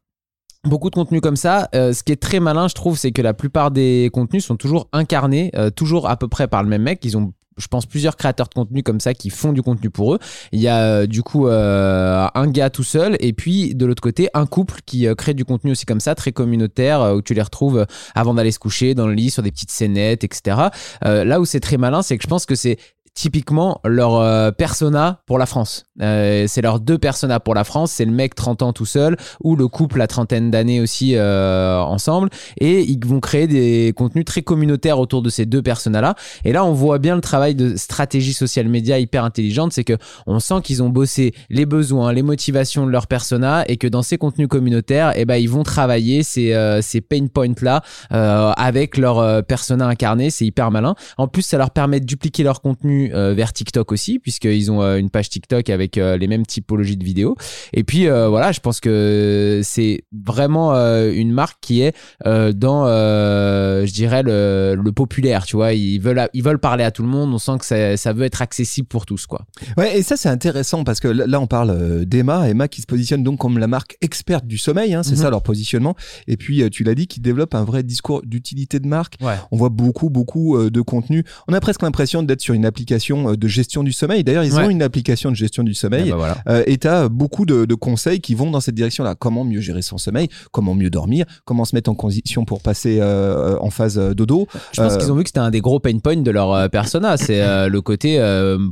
Beaucoup 0.65 0.91
de 0.91 0.95
contenu 0.97 1.21
comme 1.21 1.37
ça. 1.37 1.69
Euh, 1.75 1.93
ce 1.93 2.03
qui 2.03 2.11
est 2.13 2.17
très 2.17 2.41
malin, 2.41 2.67
je 2.69 2.75
trouve, 2.75 2.99
c'est 2.99 3.13
que 3.13 3.23
la 3.23 3.33
plupart 3.33 3.71
des 3.71 4.11
contenus 4.13 4.45
sont 4.45 4.57
toujours 4.57 4.89
incarnés, 4.93 5.51
euh, 5.55 5.71
toujours 5.71 6.09
à 6.09 6.17
peu 6.17 6.27
près 6.27 6.49
par 6.49 6.63
le 6.65 6.69
même 6.69 6.83
mec. 6.83 7.05
Ils 7.05 7.17
ont, 7.17 7.33
je 7.59 7.67
pense, 7.67 7.87
plusieurs 7.87 8.17
créateurs 8.17 8.49
de 8.49 8.55
contenu 8.55 8.83
comme 8.83 9.01
ça 9.01 9.15
qui 9.15 9.31
font 9.31 9.53
du 9.53 9.63
contenu 9.63 9.91
pour 9.91 10.15
eux. 10.15 10.19
Il 10.53 10.61
y 10.61 10.69
a 10.69 10.83
euh, 10.83 11.07
du 11.07 11.23
coup 11.23 11.49
euh, 11.49 12.27
un 12.35 12.47
gars 12.47 12.71
tout 12.71 12.85
seul, 12.85 13.17
et 13.21 13.33
puis 13.33 13.75
de 13.75 13.85
l'autre 13.85 14.03
côté, 14.03 14.29
un 14.35 14.47
couple 14.47 14.81
qui 14.87 15.07
euh, 15.07 15.15
crée 15.15 15.35
du 15.35 15.45
contenu 15.45 15.73
aussi 15.73 15.85
comme 15.85 16.01
ça, 16.01 16.15
très 16.15 16.33
communautaire, 16.33 17.15
où 17.15 17.23
tu 17.23 17.35
les 17.35 17.43
retrouves 17.43 17.87
avant 18.15 18.35
d'aller 18.35 18.53
se 18.53 18.59
coucher, 18.59 18.95
dans 18.95 19.07
le 19.07 19.15
lit, 19.15 19.31
sur 19.31 19.43
des 19.43 19.51
petites 19.51 19.71
scénettes, 19.71 20.25
etc. 20.25 20.69
Là 21.03 21.41
où 21.41 21.45
c'est 21.45 21.61
très 21.61 21.77
malin, 21.77 22.03
c'est 22.03 22.17
que 22.17 22.23
je 22.23 22.29
pense 22.29 22.47
que 22.47 22.55
c'est 22.55 22.79
typiquement 23.19 23.81
leur 23.85 24.15
euh, 24.15 24.53
persona 24.53 25.23
pour 25.27 25.39
la 25.39 25.47
France. 25.47 25.87
Euh, 26.01 26.45
c'est 26.47 26.63
leurs 26.63 26.79
deux 26.79 26.99
personas 26.99 27.41
pour 27.41 27.53
la 27.57 27.65
France. 27.65 27.91
C'est 27.91 28.05
le 28.05 28.13
mec 28.13 28.37
30 28.37 28.63
ans 28.63 28.73
tout 28.73 28.87
seul 28.87 29.17
ou 29.43 29.57
le 29.57 29.67
couple 29.67 30.01
à 30.01 30.07
trentaine 30.07 30.53
d'années 30.53 30.81
aussi 30.81 31.17
euh, 31.17 31.81
ensemble. 31.81 32.29
Et 32.61 32.83
ils 32.83 33.05
vont 33.05 33.19
créer 33.19 33.49
des 33.49 33.93
contenus 33.97 34.25
très 34.25 34.43
communautaires 34.43 35.01
autour 35.01 35.23
de 35.23 35.31
ces 35.31 35.47
deux 35.47 35.63
personas-là. 35.63 36.15
Et 36.45 36.53
là, 36.53 36.65
on 36.65 36.73
voit 36.73 37.01
bien 37.01 37.17
le 37.17 37.21
travail 37.21 37.57
de 37.57 37.75
stratégie 37.75 38.33
social 38.33 38.69
média 38.69 39.01
hyper 39.01 39.25
intelligente. 39.25 39.73
C'est 39.73 39.83
que 39.83 39.99
on 40.29 40.39
sent 40.39 40.63
qu'ils 40.63 40.85
ont 40.85 40.89
bossé 40.89 41.35
les 41.51 41.67
besoins, 41.67 42.13
les 42.13 42.23
motivations 42.23 42.87
de 42.87 42.93
leur 42.93 43.09
persona 43.09 43.65
et 43.67 43.79
que 43.79 43.89
dans 43.89 44.03
ces 44.03 44.17
contenus 44.17 44.47
communautaires, 44.47 45.13
eh 45.17 45.25
ben, 45.25 45.37
ils 45.37 45.51
vont 45.51 45.65
travailler 45.65 46.23
ces, 46.23 46.55
ces 46.83 47.01
pain 47.01 47.27
points-là 47.27 47.83
euh, 48.13 48.53
avec 48.57 48.97
leur 48.97 49.45
persona 49.45 49.89
incarné. 49.89 50.31
C'est 50.31 50.47
hyper 50.47 50.71
malin. 50.71 50.95
En 51.17 51.27
plus, 51.27 51.43
ça 51.43 51.59
leur 51.59 51.73
permet 51.73 51.99
de 51.99 52.07
dupliquer 52.07 52.45
leur 52.45 52.61
contenu 52.61 53.08
euh, 53.13 53.35
vers 53.35 53.53
TikTok 53.53 53.93
aussi, 53.93 54.19
puisqu'ils 54.19 54.71
ont 54.71 54.83
euh, 54.83 54.97
une 54.97 55.11
page 55.11 55.29
TikTok 55.29 55.71
avec 55.71 55.99
euh, 55.99 56.17
les 56.17 56.27
mêmes 56.27 56.47
typologies 56.47 56.97
de 56.97 57.05
vidéos. 57.05 57.37
Et 57.73 57.85
puis 57.85 58.07
voilà, 58.09 58.53
je 58.53 58.61
pense 58.61 58.81
que 58.81 59.61
c'est 59.63 60.03
vraiment 60.13 60.73
une 60.75 61.33
marque 61.33 61.59
qui 61.61 61.83
est 61.83 61.95
dans, 62.25 62.87
je 62.87 63.93
dirais, 63.93 64.23
le, 64.23 64.77
le 64.83 64.93
populaire. 64.93 65.45
Tu 65.47 65.57
vois, 65.57 65.73
ils 65.73 65.99
veulent, 65.99 66.29
ils 66.35 66.43
veulent 66.43 66.59
parler 66.59 66.85
à 66.85 66.91
tout 66.91 67.03
le 67.03 67.09
monde. 67.09 67.33
On 67.33 67.39
sent 67.39 67.59
que 67.59 67.65
ça, 67.65 67.97
ça 67.97 68.13
veut 68.13 68.25
être 68.25 68.43
accessible 68.43 68.89
pour 68.89 69.07
tous, 69.07 69.27
quoi. 69.27 69.45
Ouais, 69.77 69.99
et 69.99 70.03
ça 70.03 70.17
c'est 70.17 70.29
intéressant 70.29 70.85
parce 70.85 71.01
que 71.01 71.09
là 71.09 71.41
on 71.41 71.47
parle 71.47 72.05
d'Emma, 72.05 72.49
Emma 72.49 72.69
qui 72.69 72.81
se 72.81 72.87
positionne 72.87 73.23
donc 73.23 73.39
comme 73.39 73.59
la 73.59 73.67
marque 73.67 73.97
experte 74.01 74.47
du 74.47 74.59
sommeil, 74.59 74.95
hein, 74.95 75.03
c'est 75.03 75.13
Mhm. 75.13 75.23
ça 75.23 75.31
leur 75.31 75.43
positionnement. 75.43 75.95
Et 76.27 76.37
puis 76.37 76.69
tu 76.71 76.85
l'as 76.85 76.95
dit, 76.95 77.07
qui 77.07 77.21
développe 77.21 77.55
un 77.55 77.65
vrai 77.65 77.83
discours 77.83 78.23
d'utilité 78.25 78.81
de 78.81 78.87
marque. 78.87 79.17
Ouais. 79.21 79.35
On 79.51 79.57
voit 79.57 79.69
beaucoup 79.71 80.11
beaucoup 80.11 80.59
de 80.71 80.81
contenu. 80.81 81.25
On 81.47 81.53
a 81.53 81.61
presque 81.61 81.83
l'impression 81.83 82.23
d'être 82.23 82.41
sur 82.41 82.55
une 82.55 82.65
application 82.67 82.98
euh, 82.99 83.37
de 83.37 83.49
gestion 83.49 83.83
du 83.83 83.93
sommeil. 83.93 84.25
D'ailleurs, 84.25 84.45
ils 84.45 84.53
Ouais. 84.55 84.65
ont 84.65 84.71
une 84.71 84.83
application 84.83 85.31
de 85.31 85.37
gestion 85.37 85.63
du 85.63 85.75
sommeil. 85.75 86.11
bah 86.11 86.17
voilà. 86.17 86.39
Euh, 86.49 86.63
et 86.67 86.79
tu 86.79 86.87
as 86.89 87.09
beaucoup 87.09 87.47
de, 87.47 87.65
de 87.65 87.75
conseils 87.75 88.21
qui 88.21 88.35
vont 88.35 88.51
dans 88.51 88.61
cette 88.61 88.75
direction-là. 88.75 89.15
Comment 89.15 89.45
mieux 89.45 89.61
gérer 89.61 89.83
son 89.83 89.99
sommeil, 89.99 90.29
comment 90.53 90.75
mieux 90.75 90.91
dormir, 90.91 91.27
comment 91.45 91.65
se 91.65 91.75
mettre 91.75 91.91
en 91.91 91.95
condition 91.95 92.45
pour 92.45 92.61
passer 92.61 92.99
euh, 93.01 93.57
en 93.61 93.71
phase 93.71 93.99
dodo. 93.99 94.47
Je 94.73 94.81
pense 94.83 94.97
qu'ils 94.97 95.11
ont 95.13 95.17
vu 95.17 95.23
que 95.23 95.29
c'était 95.29 95.39
un 95.41 95.51
des 95.51 95.61
gros 95.61 95.81
pain 95.81 95.99
points 95.99 96.17
de 96.17 96.31
leur 96.31 96.71
persona. 96.71 97.17
C'est 97.17 97.69
le 97.69 97.81
côté 97.81 98.19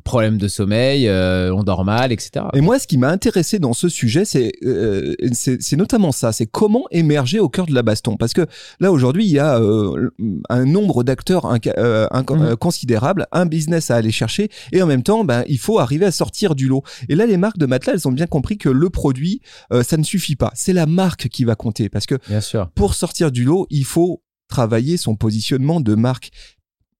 problème 0.04 0.38
de 0.38 0.48
sommeil, 0.48 1.08
on 1.10 1.62
dort 1.62 1.84
mal, 1.84 2.12
etc. 2.12 2.46
Et 2.54 2.60
moi, 2.60 2.78
ce 2.78 2.86
qui 2.86 2.98
m'a 2.98 3.08
intéressé 3.10 3.58
dans 3.58 3.72
ce 3.72 3.88
sujet, 3.88 4.24
c'est 4.24 4.52
c'est 5.32 5.76
notamment 5.76 6.12
ça, 6.12 6.32
c'est 6.32 6.46
comment 6.46 6.84
émerger 6.90 7.40
au 7.40 7.48
cœur 7.48 7.66
de 7.66 7.74
la 7.74 7.82
baston. 7.82 8.16
Parce 8.16 8.32
que 8.32 8.46
là, 8.80 8.92
aujourd'hui, 8.92 9.24
il 9.26 9.32
y 9.32 9.38
a 9.38 9.60
un 10.48 10.64
nombre 10.64 11.04
d'acteurs 11.04 11.46
euh, 11.78 12.56
considérable, 12.56 13.26
un 13.32 13.46
business 13.46 13.90
à 13.90 13.96
aller 13.96 14.05
chercher, 14.10 14.48
et 14.72 14.82
en 14.82 14.86
même 14.86 15.02
temps, 15.02 15.24
ben, 15.24 15.44
il 15.48 15.58
faut 15.58 15.78
arriver 15.78 16.06
à 16.06 16.10
sortir 16.10 16.54
du 16.54 16.68
lot. 16.68 16.82
Et 17.08 17.14
là, 17.14 17.26
les 17.26 17.36
marques 17.36 17.58
de 17.58 17.66
matelas, 17.66 17.94
elles 17.94 18.08
ont 18.08 18.12
bien 18.12 18.26
compris 18.26 18.58
que 18.58 18.68
le 18.68 18.90
produit, 18.90 19.40
euh, 19.72 19.82
ça 19.82 19.96
ne 19.96 20.02
suffit 20.02 20.36
pas. 20.36 20.52
C'est 20.54 20.72
la 20.72 20.86
marque 20.86 21.28
qui 21.28 21.44
va 21.44 21.54
compter. 21.54 21.88
Parce 21.88 22.06
que 22.06 22.16
Bien 22.28 22.40
sûr. 22.40 22.70
pour 22.74 22.94
sortir 22.94 23.30
du 23.30 23.44
lot, 23.44 23.66
il 23.70 23.84
faut 23.84 24.22
travailler 24.48 24.96
son 24.96 25.16
positionnement 25.16 25.80
de 25.80 25.94
marque. 25.94 26.30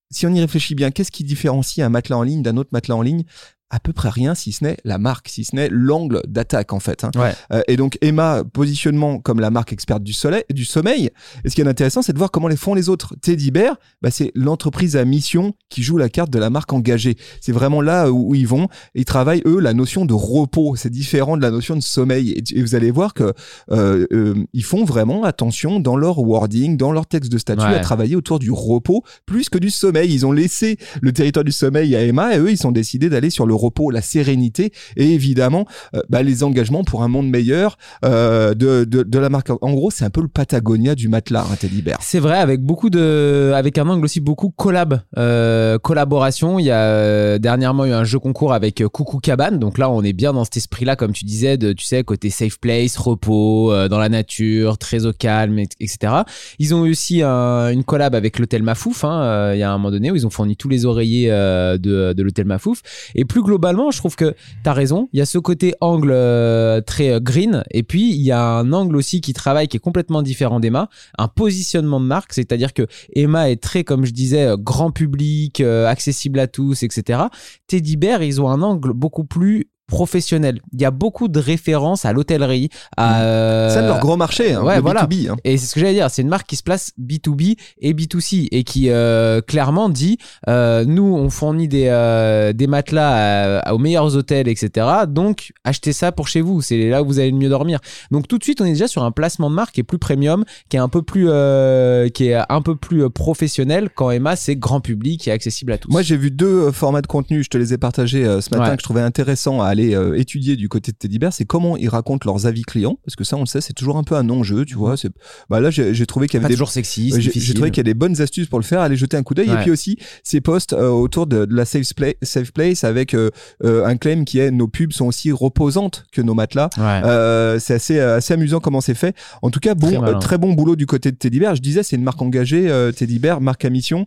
Si 0.09 0.25
on 0.25 0.33
y 0.33 0.39
réfléchit 0.39 0.75
bien, 0.75 0.91
qu'est-ce 0.91 1.11
qui 1.11 1.23
différencie 1.23 1.85
un 1.85 1.89
matelas 1.89 2.17
en 2.17 2.23
ligne 2.23 2.41
d'un 2.41 2.57
autre 2.57 2.69
matelas 2.71 2.95
en 2.95 3.01
ligne? 3.01 3.23
À 3.69 3.79
peu 3.79 3.91
près 3.93 4.09
rien 4.09 4.33
si 4.33 4.51
ce 4.53 4.63
n'est 4.63 4.77
la 4.85 4.97
marque, 4.97 5.27
si 5.27 5.43
ce 5.43 5.55
n'est 5.55 5.67
l'angle 5.69 6.21
d'attaque 6.27 6.71
en 6.73 6.79
fait. 6.79 7.03
hein. 7.03 7.11
Ouais. 7.15 7.33
Euh, 7.51 7.61
et 7.67 7.75
donc 7.75 7.97
Emma, 8.01 8.43
positionnement 8.45 9.19
comme 9.19 9.39
la 9.39 9.49
marque 9.51 9.73
experte 9.73 10.03
du, 10.03 10.13
soleil, 10.13 10.43
du 10.53 10.63
sommeil. 10.65 11.09
Et 11.43 11.49
ce 11.49 11.55
qui 11.55 11.61
est 11.61 11.67
intéressant, 11.67 12.01
c'est 12.01 12.13
de 12.13 12.17
voir 12.17 12.31
comment 12.31 12.47
les 12.47 12.55
font 12.55 12.73
les 12.73 12.87
autres. 12.89 13.15
Teddy 13.21 13.51
Bear, 13.51 13.75
bah, 14.01 14.09
c'est 14.11 14.31
l'entreprise 14.35 14.95
à 14.95 15.05
mission 15.05 15.53
qui 15.69 15.83
joue 15.83 15.97
la 15.97 16.09
carte 16.09 16.29
de 16.29 16.39
la 16.39 16.49
marque 16.49 16.71
engagée. 16.73 17.17
C'est 17.41 17.51
vraiment 17.51 17.81
là 17.81 18.11
où, 18.11 18.29
où 18.29 18.35
ils 18.35 18.47
vont. 18.47 18.67
Ils 18.95 19.05
travaillent 19.05 19.43
eux 19.45 19.59
la 19.59 19.73
notion 19.73 20.05
de 20.05 20.13
repos. 20.13 20.75
C'est 20.75 20.89
différent 20.89 21.35
de 21.37 21.41
la 21.41 21.51
notion 21.51 21.75
de 21.75 21.81
sommeil. 21.81 22.31
Et, 22.31 22.43
et 22.57 22.61
vous 22.61 22.73
allez 22.75 22.91
voir 22.91 23.13
que 23.13 23.33
euh, 23.71 24.05
euh, 24.13 24.35
ils 24.53 24.63
font 24.63 24.85
vraiment 24.85 25.23
attention 25.23 25.79
dans 25.79 25.97
leur 25.97 26.19
wording, 26.19 26.77
dans 26.77 26.91
leur 26.91 27.05
texte 27.07 27.31
de 27.31 27.37
statut, 27.37 27.57
Ouais. 27.61 27.73
à 27.75 27.79
travailler 27.79 28.15
autour 28.15 28.39
du 28.39 28.51
repos 28.51 29.03
plus 29.25 29.49
que 29.49 29.57
du 29.57 29.69
sommeil. 29.71 30.13
Ils 30.13 30.25
ont 30.25 30.31
laissé 30.31 30.77
le 31.01 31.11
territoire 31.11 31.43
du 31.43 31.51
sommeil 31.51 31.95
à 31.95 32.03
Emma 32.03 32.35
et 32.35 32.39
eux, 32.39 32.51
ils 32.51 32.57
sont 32.57 32.71
décidés 32.71 33.09
d'aller 33.09 33.29
sur 33.29 33.45
le 33.45 33.56
repos, 33.57 33.91
la 33.91 34.01
sérénité 34.01 34.71
et 34.95 35.11
évidemment 35.13 35.65
euh, 35.95 36.01
bah, 36.09 36.23
les 36.23 36.43
engagements 36.43 36.83
pour 36.83 37.03
un 37.03 37.07
monde 37.07 37.29
meilleur 37.29 37.77
euh, 38.05 38.53
de, 38.53 38.83
de, 38.85 39.19
la 39.19 39.29
marque. 39.29 39.49
En 39.49 39.73
gros, 39.73 39.91
c'est 39.91 40.05
un 40.05 40.09
peu 40.09 40.21
le 40.21 40.27
Patagonia 40.27 40.95
du 40.95 41.07
matelas, 41.09 41.45
hein, 41.51 41.55
Teddy 41.59 41.81
Bear. 41.81 41.97
C'est 42.01 42.19
vrai, 42.19 42.37
avec 42.37 42.61
beaucoup 42.61 42.89
de, 42.89 43.51
avec 43.55 43.77
un 43.77 43.87
angle 43.87 44.05
aussi 44.05 44.19
beaucoup 44.19 44.49
collab, 44.49 45.01
euh, 45.17 45.77
collaboration. 45.79 46.59
Il 46.59 46.65
y 46.65 46.71
a 46.71 46.81
euh, 46.83 47.37
dernièrement 47.39 47.85
eu 47.85 47.91
un 47.91 48.03
jeu 48.03 48.19
concours 48.19 48.53
avec 48.53 48.83
Coucou 48.87 49.19
Cabane, 49.19 49.59
donc 49.59 49.77
là 49.77 49.89
on 49.89 50.03
est 50.03 50.13
bien 50.13 50.33
dans 50.33 50.43
cet 50.43 50.57
esprit-là, 50.57 50.95
comme 50.95 51.11
tu 51.13 51.25
disais, 51.25 51.57
de 51.57 51.73
tu 51.73 51.85
sais 51.85 52.03
côté 52.03 52.29
safe 52.29 52.59
place, 52.59 52.97
repos, 52.97 53.73
dans 53.89 53.99
la 53.99 54.09
nature, 54.09 54.77
très 54.77 55.05
au 55.05 55.13
calme, 55.13 55.59
et- 55.59 55.67
etc. 55.79 56.13
Ils 56.59 56.73
ont 56.75 56.85
eu 56.85 56.91
aussi 56.91 57.21
un- 57.23 57.69
une 57.69 57.83
collab 57.83 58.15
avec 58.15 58.39
l'hôtel 58.39 58.63
Mafouf. 58.63 59.03
hein, 59.03 59.53
il 59.53 59.59
y 59.59 59.63
a 59.63 59.71
un 59.71 59.77
moment 59.77 59.91
donné 59.91 60.11
où 60.11 60.15
ils 60.15 60.25
ont 60.25 60.29
fourni 60.29 60.55
tous 60.55 60.69
les 60.69 60.85
oreillers 60.85 61.29
de, 61.29 62.13
de 62.13 62.23
l'hôtel 62.23 62.45
Mafouf. 62.45 62.81
Et 63.15 63.25
plus 63.25 63.41
globalement, 63.47 63.91
je 63.91 63.97
trouve 63.97 64.17
que 64.17 64.35
tu 64.63 64.69
as 64.69 64.73
raison. 64.73 65.07
Il 65.13 65.19
y 65.19 65.21
a 65.21 65.25
ce 65.25 65.37
côté 65.37 65.73
angle 65.79 66.11
euh, 66.11 66.81
très 66.81 67.13
euh, 67.13 67.19
green. 67.21 67.63
Et 67.71 67.81
puis, 67.81 68.11
il 68.11 68.21
y 68.21 68.33
a 68.33 68.41
un 68.41 68.73
angle 68.73 68.97
aussi 68.97 69.21
qui 69.21 69.31
travaille 69.31 69.69
qui 69.69 69.77
est 69.77 69.79
complètement 69.79 70.21
différent 70.21 70.59
d'Emma. 70.59 70.89
Un 71.17 71.29
positionnement 71.29 72.01
de 72.01 72.05
marque. 72.05 72.33
C'est-à-dire 72.33 72.73
que 72.73 72.87
Emma 73.13 73.49
est 73.49 73.63
très, 73.63 73.85
comme 73.85 74.05
je 74.05 74.11
disais, 74.11 74.47
euh, 74.47 74.57
grand 74.57 74.91
public, 74.91 75.61
accessible 75.61 76.39
à 76.39 76.47
tous, 76.47 76.83
etc. 76.83 77.21
Teddy 77.67 77.95
Bear, 77.95 78.21
ils 78.21 78.41
ont 78.41 78.49
un 78.49 78.61
angle 78.61 78.91
beaucoup 78.91 79.23
plus 79.23 79.69
professionnel. 79.87 80.59
Il 80.73 80.81
y 80.81 80.85
a 80.85 80.91
beaucoup 80.91 81.27
de 81.29 81.39
références 81.39 82.05
à 82.05 82.13
l'hôtellerie, 82.13 82.69
à 82.97 83.21
euh, 83.23 83.69
c'est 83.73 83.81
leur 83.81 83.99
gros 83.99 84.17
marché, 84.17 84.53
hein, 84.53 84.63
ouais, 84.63 84.75
le 84.75 84.81
voilà. 84.81 85.05
B2B. 85.05 85.29
hein. 85.31 85.35
Et 85.43 85.57
c'est 85.57 85.65
ce 85.67 85.73
que 85.73 85.79
j'allais 85.79 85.93
dire, 85.93 86.09
c'est 86.11 86.21
une 86.21 86.27
marque 86.27 86.47
qui 86.47 86.55
se 86.57 86.63
place 86.63 86.91
B2B 87.01 87.55
et 87.81 87.93
B2C 87.93 88.47
et 88.51 88.63
qui 88.63 88.89
euh, 88.89 89.41
clairement 89.41 89.89
dit 89.89 90.17
euh, 90.49 90.83
nous 90.85 91.03
on 91.15 91.29
fournit 91.29 91.67
des, 91.67 91.87
euh, 91.87 92.53
des 92.53 92.67
matelas 92.67 93.61
à- 93.61 93.73
aux 93.73 93.77
meilleurs 93.77 94.15
hôtels 94.15 94.47
etc. 94.47 94.85
Donc 95.07 95.53
achetez 95.63 95.93
ça 95.93 96.11
pour 96.11 96.27
chez 96.27 96.41
vous, 96.41 96.61
c'est 96.61 96.89
là 96.89 97.01
où 97.01 97.07
vous 97.07 97.19
allez 97.19 97.31
le 97.31 97.37
mieux 97.37 97.49
dormir. 97.49 97.79
Donc 98.11 98.27
tout 98.27 98.37
de 98.37 98.43
suite 98.43 98.59
on 98.61 98.65
est 98.65 98.73
déjà 98.73 98.87
sur 98.87 99.03
un 99.03 99.11
placement 99.11 99.49
de 99.49 99.55
marque 99.55 99.73
qui 99.75 99.79
est 99.79 99.83
plus 99.83 99.97
premium, 99.99 100.43
qui 100.69 100.75
est 100.77 100.79
un 100.81 100.89
peu 100.89 101.01
plus 101.01 101.27
euh, 101.29 102.09
qui 102.09 102.27
est 102.27 102.37
un 102.49 102.61
peu 102.61 102.75
plus 102.75 103.03
euh, 103.05 103.09
professionnel. 103.09 103.89
Quand 103.95 104.11
Emma 104.11 104.35
c'est 104.35 104.55
grand 104.57 104.81
public 104.81 105.27
et 105.27 105.31
accessible 105.31 105.71
à 105.71 105.77
tous. 105.77 105.89
Moi, 105.91 106.01
j'ai 106.01 106.17
vu 106.17 106.29
deux 106.31 106.67
euh, 106.67 106.71
formats 106.71 107.01
de 107.01 107.07
contenu, 107.07 107.43
je 107.43 107.49
te 107.49 107.57
les 107.57 107.73
ai 107.73 107.77
partagés 107.77 108.25
euh, 108.25 108.41
ce 108.41 108.49
matin, 108.51 108.71
Ouais. 108.71 108.75
que 108.75 108.81
je 108.81 108.83
trouvais 108.83 109.01
intéressant 109.01 109.61
à 109.61 109.73
aller 109.79 109.95
euh, 109.95 110.17
étudier 110.17 110.55
du 110.55 110.69
côté 110.69 110.91
de 110.91 110.97
Teddy 110.97 111.19
Bear. 111.19 111.31
C'est 111.33 111.45
comment 111.45 111.77
ils 111.77 111.89
racontent 111.89 112.29
leurs 112.29 112.45
avis 112.45 112.63
clients, 112.63 112.97
parce 113.05 113.15
que 113.15 113.23
ça, 113.23 113.37
on 113.37 113.41
le 113.41 113.45
sait, 113.45 113.61
c'est 113.61 113.73
toujours 113.73 113.97
un 113.97 114.03
peu 114.03 114.15
un 114.15 114.29
enjeu, 114.29 114.65
tu 114.65 114.75
vois. 114.75 114.97
C'est... 114.97 115.09
Bah, 115.49 115.59
là, 115.59 115.69
j'ai, 115.69 115.93
j'ai 115.93 116.05
trouvé 116.05 116.27
qu'il 116.27 116.37
y 116.37 116.41
pas 116.41 116.45
avait 116.45 116.53
des 116.53 116.57
toujours 116.57 116.71
sexy, 116.71 117.13
J'ai 117.17 117.53
trouvé 117.53 117.69
qu'il 117.71 117.77
y 117.77 117.81
a 117.81 117.83
des 117.83 117.93
bonnes 117.93 118.21
astuces 118.21 118.47
pour 118.47 118.59
le 118.59 118.63
faire. 118.65 118.81
Allez 118.81 118.95
jeter 118.97 119.17
un 119.17 119.23
coup 119.23 119.33
d'œil. 119.33 119.49
Et 119.49 119.55
puis 119.57 119.71
aussi, 119.71 119.97
ces 120.23 120.41
posts 120.41 120.73
euh, 120.73 120.89
autour 120.89 121.27
de, 121.27 121.45
de 121.45 121.55
la 121.55 121.65
safe, 121.65 121.85
safe 122.21 122.51
place 122.51 122.83
avec 122.83 123.13
euh, 123.13 123.29
un 123.63 123.97
claim 123.97 124.23
qui 124.25 124.39
est 124.39 124.51
nos 124.51 124.67
pubs 124.67 124.91
sont 124.93 125.05
aussi 125.05 125.31
reposantes 125.31 126.05
que 126.11 126.21
nos 126.21 126.33
matelas. 126.33 126.69
Ouais. 126.77 127.59
C'est 127.59 127.73
assez, 127.75 127.99
assez 127.99 128.33
amusant 128.33 128.59
comment 128.59 128.81
c'est 128.81 128.93
fait. 128.95 129.15
En 129.41 129.49
tout 129.49 129.59
cas, 129.59 129.75
bon, 129.75 130.19
Très 130.19 130.37
bon 130.37 130.53
boulot 130.53 130.75
du 130.75 130.85
côté 130.85 131.11
de 131.11 131.17
Teddy 131.17 131.39
Bear. 131.39 131.55
Je 131.55 131.61
disais, 131.61 131.83
c'est 131.83 131.95
une 131.95 132.03
marque 132.03 132.21
engagée, 132.21 132.69
Teddy 132.95 133.19
Bear, 133.19 133.41
marque 133.41 133.65
à 133.65 133.69
mission. 133.69 134.05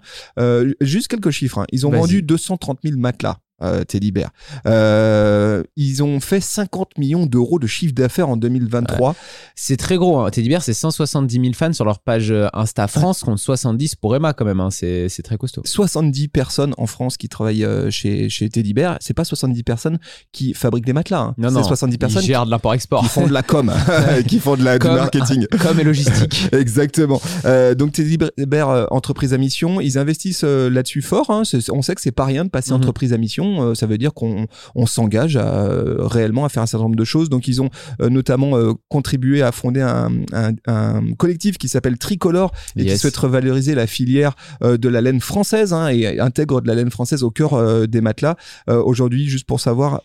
Juste 0.81 1.09
quelques 1.09 1.31
chiffres. 1.31 1.59
hein. 1.59 1.67
Ils 1.73 1.87
ont 1.87 1.91
Vas-y. 1.91 2.01
vendu 2.01 2.23
230 2.23 2.79
000 2.85 2.99
matelas. 2.99 3.37
Euh, 3.63 3.85
Teddy 3.85 4.13
Bear. 4.13 4.31
Euh, 4.67 5.63
ils 5.77 6.03
ont 6.03 6.21
fait 6.21 6.41
50 6.41 6.99
millions 6.99 7.27
d'euros 7.27 7.59
de 7.59 7.67
chiffre 7.67 7.95
d'affaires 7.95 8.29
en 8.29 8.37
2023. 8.37 9.15
C'est 9.55 9.77
très 9.77 9.97
gros. 9.97 10.19
Hein. 10.21 10.31
Teddy 10.31 10.49
Bear, 10.49 10.63
c'est 10.63 10.73
170 10.73 11.35
000 11.41 11.53
fans 11.55 11.73
sur 11.73 11.85
leur 11.85 11.99
page 12.01 12.31
euh, 12.31 12.49
Insta 12.53 12.87
France 12.89 13.23
contre 13.23 13.41
70 13.41 13.95
pour 13.97 14.15
Emma 14.17 14.33
quand 14.33 14.45
même. 14.45 14.61
Hein. 14.61 14.71
C'est 14.71 15.09
c'est 15.09 15.23
très 15.23 15.37
costaud. 15.37 15.63
70 15.65 16.29
personnes 16.29 16.75
en 16.79 16.87
France 16.87 17.17
qui 17.17 17.29
travaillent 17.29 17.65
euh, 17.65 17.91
chez, 17.91 18.29
chez 18.29 18.49
Teddy 18.49 18.75
Bear. 18.75 18.97
C'est 19.01 19.15
pas 19.15 19.25
70 19.25 19.63
personnes 19.63 19.99
qui 20.33 20.55
fabriquent 20.55 20.87
des 20.87 20.93
matelas. 20.93 21.21
hein. 21.21 21.35
Non, 21.39 21.49
C'est 21.49 21.55
non. 21.57 21.63
70 21.65 21.99
personnes 21.99 22.23
qui, 22.23 22.29
gèrent 22.29 22.47
de 22.47 22.51
l'import-export. 22.51 23.03
qui 23.03 23.09
font 23.09 23.27
de 23.27 23.33
la 23.33 23.43
com, 23.43 23.73
qui 24.29 24.39
font 24.39 24.57
de 24.57 24.65
la, 24.65 24.79
du 24.79 24.87
marketing. 24.87 25.47
Comme 25.63 25.81
et 25.81 25.85
logistique. 25.85 26.49
Exactement. 26.53 27.21
Donc 27.77 27.93
Teddy 27.93 28.19
Bear, 28.39 28.87
entreprise 28.93 29.35
à 29.35 29.39
mission, 29.39 29.81
ils 29.81 29.99
investissent 29.99 30.45
là-dessus 30.45 31.03
fort. 31.03 31.31
hein. 31.31 31.43
C'est- 31.45 31.71
On 31.71 31.83
sait 31.83 31.95
que 31.95 32.01
c'est 32.01 32.11
pas 32.13 32.25
rien 32.25 32.45
de 32.45 32.51
passer 32.51 32.71
Mhm. 32.71 32.77
entreprise 32.79 33.13
à 33.13 33.19
mission. 33.19 33.50
Euh, 33.59 33.75
ça 33.75 33.87
veut 33.87 33.99
dire 33.99 34.13
qu'on 34.15 34.47
on 34.75 34.87
s'engage 34.87 35.39
euh, 35.41 35.97
réellement 36.07 36.45
à 36.45 36.49
faire 36.49 36.63
un 36.63 36.67
certain 36.67 36.85
nombre 36.85 36.97
de 36.97 37.05
choses. 37.05 37.29
Donc 37.29 37.49
ils 37.49 37.61
ont 37.63 37.71
euh, 38.01 38.09
notamment 38.09 38.53
contribué 38.89 39.43
à 39.43 39.53
fonder 39.53 39.81
un, 39.81 40.11
un- 40.33 40.53
un 40.67 41.15
collectif 41.15 41.59
qui 41.59 41.69
s'appelle 41.69 41.99
Tricolore 41.99 42.53
et 42.77 42.83
qui 42.93 42.99
souhaite 42.99 43.17
revaloriser 43.17 43.75
la 43.75 43.87
filière 43.87 44.35
de 44.63 44.89
la 44.89 45.01
laine 45.01 45.21
française 45.21 45.73
hein, 45.73 45.89
et 45.89 46.19
intègre 46.21 46.61
de 46.61 46.69
la 46.69 46.75
laine 46.75 46.91
française 46.91 47.23
au 47.23 47.31
cœur 47.31 47.87
des 47.89 48.01
matelas. 48.01 48.37
Aujourd'hui, 48.69 49.27
juste 49.29 49.47
pour 49.47 49.61
savoir, 49.61 50.03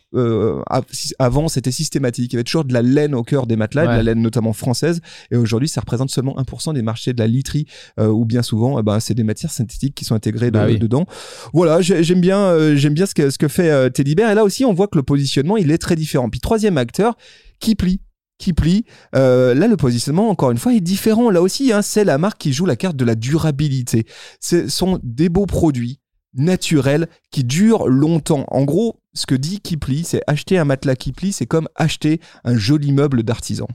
avant 1.19 1.47
c'était 1.47 1.71
systématique. 1.71 2.33
Il 2.33 2.35
y 2.35 2.37
avait 2.37 2.43
toujours 2.43 2.65
de 2.65 2.73
la 2.73 2.81
laine 2.81 3.15
au 3.15 3.23
cœur 3.23 3.47
des 3.47 3.55
matelas, 3.55 3.83
de 3.83 3.87
la 3.97 4.03
laine 4.03 4.21
notamment 4.21 4.53
française. 4.53 5.01
Et 5.31 5.37
aujourd'hui, 5.37 5.67
ça 5.69 5.81
représente 5.81 6.09
seulement 6.09 6.35
1% 6.37 6.73
des 6.73 6.81
marchés 6.81 7.13
de 7.13 7.19
la 7.19 7.27
literie, 7.27 7.65
euh, 7.99 8.07
où 8.07 8.25
bien 8.25 8.41
souvent, 8.41 8.79
eh 8.79 8.83
ben, 8.83 8.99
c'est 8.99 9.13
des 9.13 9.23
matières 9.23 9.51
synthétiques 9.51 9.95
qui 9.95 10.05
sont 10.05 10.15
intégrées 10.15 10.51
de- 10.51 10.57
Bah 10.57 10.65
oui. 10.67 10.79
dedans. 10.79 11.05
Voilà, 11.53 11.81
j'ai- 11.81 12.03
j'aime 12.03 12.21
bien, 12.21 12.39
euh, 12.39 12.75
j'aime 12.75 12.93
bien 12.93 13.05
ce 13.05 13.13
que, 13.13 13.29
ce 13.36 13.38
que 13.38 13.50
fait 13.50 13.70
euh, 13.70 13.89
Teddy 13.89 14.15
Bear. 14.15 14.32
Et 14.32 14.36
là 14.36 14.46
aussi, 14.46 14.63
on 14.63 14.74
voit 14.74 14.88
que 14.88 14.98
le 14.98 15.04
positionnement, 15.04 15.58
il 15.58 15.70
est 15.70 15.77
très 15.77 15.98
différent. 15.98 16.30
Puis 16.30 16.39
troisième 16.39 16.77
acteur, 16.77 17.18
Kipli. 17.60 18.00
Kipli, 18.38 18.86
euh, 19.15 19.54
là 19.54 19.68
le 19.68 19.77
positionnement 19.77 20.30
encore 20.30 20.51
une 20.51 20.58
fois 20.58 20.74
est 20.74 20.82
différent. 20.82 21.30
Là 21.30 21.42
aussi, 21.42 21.74
hein, 21.74 21.82
c'est 21.82 22.06
la 22.06 22.18
marque 22.18 22.38
qui 22.38 22.54
joue 22.54 22.65
la 22.65 22.77
carte 22.77 22.96
de 22.96 23.04
la 23.04 23.15
durabilité. 23.15 24.06
Ce 24.39 24.70
sont 24.70 25.00
des 25.04 25.27
beaux 25.27 25.46
produits 25.46 26.00
naturels 26.34 27.08
qui 27.30 27.44
durent 27.44 27.88
longtemps. 27.88 28.46
En 28.50 28.63
gros, 28.63 29.01
ce 29.13 29.25
que 29.25 29.36
dit 29.36 29.60
Kipli, 29.60 30.06
c'est 30.06 30.22
acheter 30.27 30.58
un 30.58 30.65
matelas 30.65 30.96
Kipli, 30.96 31.34
c'est 31.34 31.46
comme 31.46 31.68
acheter 31.75 32.22
un 32.46 32.58
joli 32.58 32.94
meuble 32.94 33.24
d'artisan. 33.24 33.68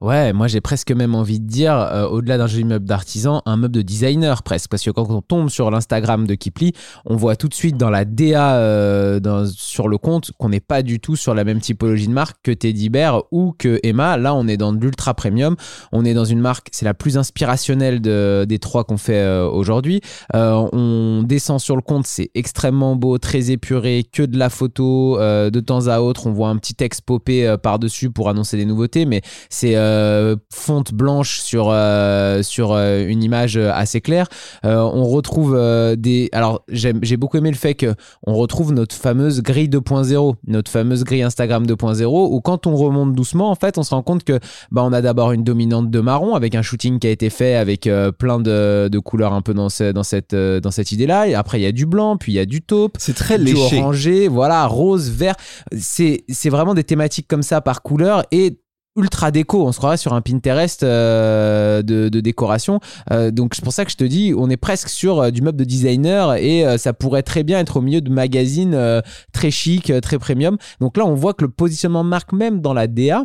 Ouais, 0.00 0.32
moi 0.32 0.48
j'ai 0.48 0.60
presque 0.60 0.90
même 0.92 1.14
envie 1.14 1.38
de 1.40 1.46
dire, 1.46 1.74
euh, 1.74 2.06
au-delà 2.08 2.36
d'un 2.36 2.46
joli 2.46 2.64
meuble 2.64 2.84
d'artisan, 2.84 3.40
un 3.46 3.56
meuble 3.56 3.74
de 3.74 3.82
designer 3.82 4.42
presque. 4.42 4.68
Parce 4.70 4.82
que 4.82 4.90
quand 4.90 5.08
on 5.10 5.22
tombe 5.22 5.48
sur 5.48 5.70
l'Instagram 5.70 6.26
de 6.26 6.34
Kipli, 6.34 6.72
on 7.06 7.16
voit 7.16 7.36
tout 7.36 7.48
de 7.48 7.54
suite 7.54 7.76
dans 7.76 7.88
la 7.88 8.04
DA 8.04 8.56
euh, 8.56 9.20
dans- 9.20 9.46
sur 9.46 9.88
le 9.88 9.98
compte 9.98 10.32
qu'on 10.38 10.48
n'est 10.48 10.60
pas 10.60 10.82
du 10.82 10.98
tout 11.00 11.14
sur 11.16 11.34
la 11.34 11.44
même 11.44 11.60
typologie 11.60 12.08
de 12.08 12.12
marque 12.12 12.36
que 12.42 12.50
Teddy 12.50 12.88
Bear 12.90 13.22
ou 13.30 13.54
que 13.56 13.78
Emma. 13.82 14.16
Là, 14.16 14.34
on 14.34 14.46
est 14.48 14.56
dans 14.56 14.72
de 14.72 14.80
l'ultra 14.80 15.14
premium. 15.14 15.56
On 15.92 16.04
est 16.04 16.14
dans 16.14 16.24
une 16.24 16.40
marque, 16.40 16.68
c'est 16.72 16.84
la 16.84 16.94
plus 16.94 17.16
inspirationnelle 17.16 18.00
de- 18.00 18.44
des 18.48 18.58
trois 18.58 18.84
qu'on 18.84 18.98
fait 18.98 19.20
euh, 19.20 19.48
aujourd'hui. 19.48 20.00
On 20.34 21.22
descend 21.24 21.60
sur 21.60 21.76
le 21.76 21.82
compte, 21.82 22.06
c'est 22.06 22.30
extrêmement 22.34 22.96
beau, 22.96 23.18
très 23.18 23.50
épuré, 23.50 24.04
que 24.10 24.22
de 24.22 24.38
la 24.38 24.50
photo. 24.50 25.18
de 25.22 25.60
temps 25.60 25.86
à 25.86 26.00
autre, 26.00 26.26
on 26.26 26.32
voit 26.32 26.48
un 26.48 26.56
petit 26.56 26.74
texte 26.74 27.02
popé 27.02 27.54
par-dessus 27.62 28.10
pour 28.10 28.28
annoncer 28.28 28.56
des 28.56 28.64
nouveautés, 28.64 29.04
mais 29.06 29.22
c'est 29.48 29.61
euh, 29.76 30.36
fonte 30.52 30.92
blanche 30.92 31.40
sur, 31.40 31.68
euh, 31.70 32.42
sur 32.42 32.72
euh, 32.72 33.06
une 33.06 33.22
image 33.22 33.56
assez 33.56 34.00
claire. 34.00 34.26
On 34.64 35.04
retrouve 35.04 35.56
des. 35.96 36.28
Alors, 36.32 36.62
j'ai 36.68 37.16
beaucoup 37.16 37.36
aimé 37.36 37.50
le 37.50 37.56
fait 37.56 37.74
qu'on 37.74 38.34
retrouve 38.34 38.72
notre 38.72 38.94
fameuse 38.94 39.42
grille 39.42 39.68
2.0, 39.68 40.34
notre 40.46 40.70
fameuse 40.70 41.04
grille 41.04 41.22
Instagram 41.22 41.64
2.0, 41.66 42.04
où 42.06 42.40
quand 42.40 42.66
on 42.66 42.74
remonte 42.76 43.14
doucement, 43.14 43.50
en 43.50 43.54
fait, 43.54 43.78
on 43.78 43.82
se 43.82 43.94
rend 43.94 44.02
compte 44.02 44.24
que 44.24 44.38
bah, 44.70 44.82
on 44.84 44.92
a 44.92 45.00
d'abord 45.02 45.32
une 45.32 45.44
dominante 45.44 45.90
de 45.90 46.00
marron 46.00 46.34
avec 46.34 46.54
un 46.54 46.62
shooting 46.62 46.98
qui 46.98 47.06
a 47.06 47.10
été 47.10 47.30
fait 47.30 47.54
avec 47.54 47.88
plein 48.18 48.38
de, 48.40 48.88
de 48.90 48.98
couleurs 48.98 49.32
un 49.32 49.42
peu 49.42 49.54
dans, 49.54 49.68
ce- 49.68 49.92
dans 49.92 50.02
cette, 50.02 50.34
dans 50.34 50.70
cette 50.70 50.92
idée-là. 50.92 51.28
Et 51.28 51.34
après, 51.34 51.60
il 51.60 51.62
y 51.62 51.66
a 51.66 51.72
du 51.72 51.86
blanc, 51.86 52.16
puis 52.16 52.32
il 52.32 52.36
y 52.36 52.40
a 52.40 52.46
du 52.46 52.62
taupe 52.62 52.96
C'est 52.98 53.14
très 53.14 53.38
du 53.38 53.54
orangé, 53.80 54.28
voilà, 54.28 54.66
rose, 54.66 55.10
vert. 55.10 55.34
C'est 55.78 56.24
c'est 56.28 56.50
vraiment 56.50 56.74
des 56.74 56.84
thématiques 56.84 57.26
comme 57.28 57.42
ça 57.42 57.60
par 57.60 57.82
couleur 57.82 58.24
et 58.30 58.58
ultra 58.96 59.30
déco. 59.30 59.66
On 59.66 59.72
se 59.72 59.78
croirait 59.78 59.96
sur 59.96 60.12
un 60.12 60.20
Pinterest 60.20 60.82
euh, 60.82 61.82
de, 61.82 62.08
de 62.08 62.20
décoration. 62.20 62.80
Euh, 63.10 63.30
donc 63.30 63.54
c'est 63.54 63.64
pour 63.64 63.72
ça 63.72 63.84
que 63.84 63.90
je 63.90 63.96
te 63.96 64.04
dis, 64.04 64.34
on 64.36 64.50
est 64.50 64.56
presque 64.56 64.88
sur 64.88 65.20
euh, 65.20 65.30
du 65.30 65.42
meuble 65.42 65.58
de 65.58 65.64
designer 65.64 66.34
et 66.34 66.66
euh, 66.66 66.78
ça 66.78 66.92
pourrait 66.92 67.22
très 67.22 67.42
bien 67.42 67.58
être 67.60 67.76
au 67.76 67.80
milieu 67.80 68.00
de 68.00 68.10
magazines 68.10 69.02
très 69.32 69.50
chic, 69.50 69.92
très 70.00 70.18
premium. 70.18 70.56
Donc 70.80 70.96
là, 70.96 71.06
on 71.06 71.14
voit 71.14 71.34
que 71.34 71.44
le 71.44 71.50
positionnement 71.50 72.04
marque 72.04 72.32
même 72.32 72.60
dans 72.60 72.74
la 72.74 72.86
DA. 72.86 73.24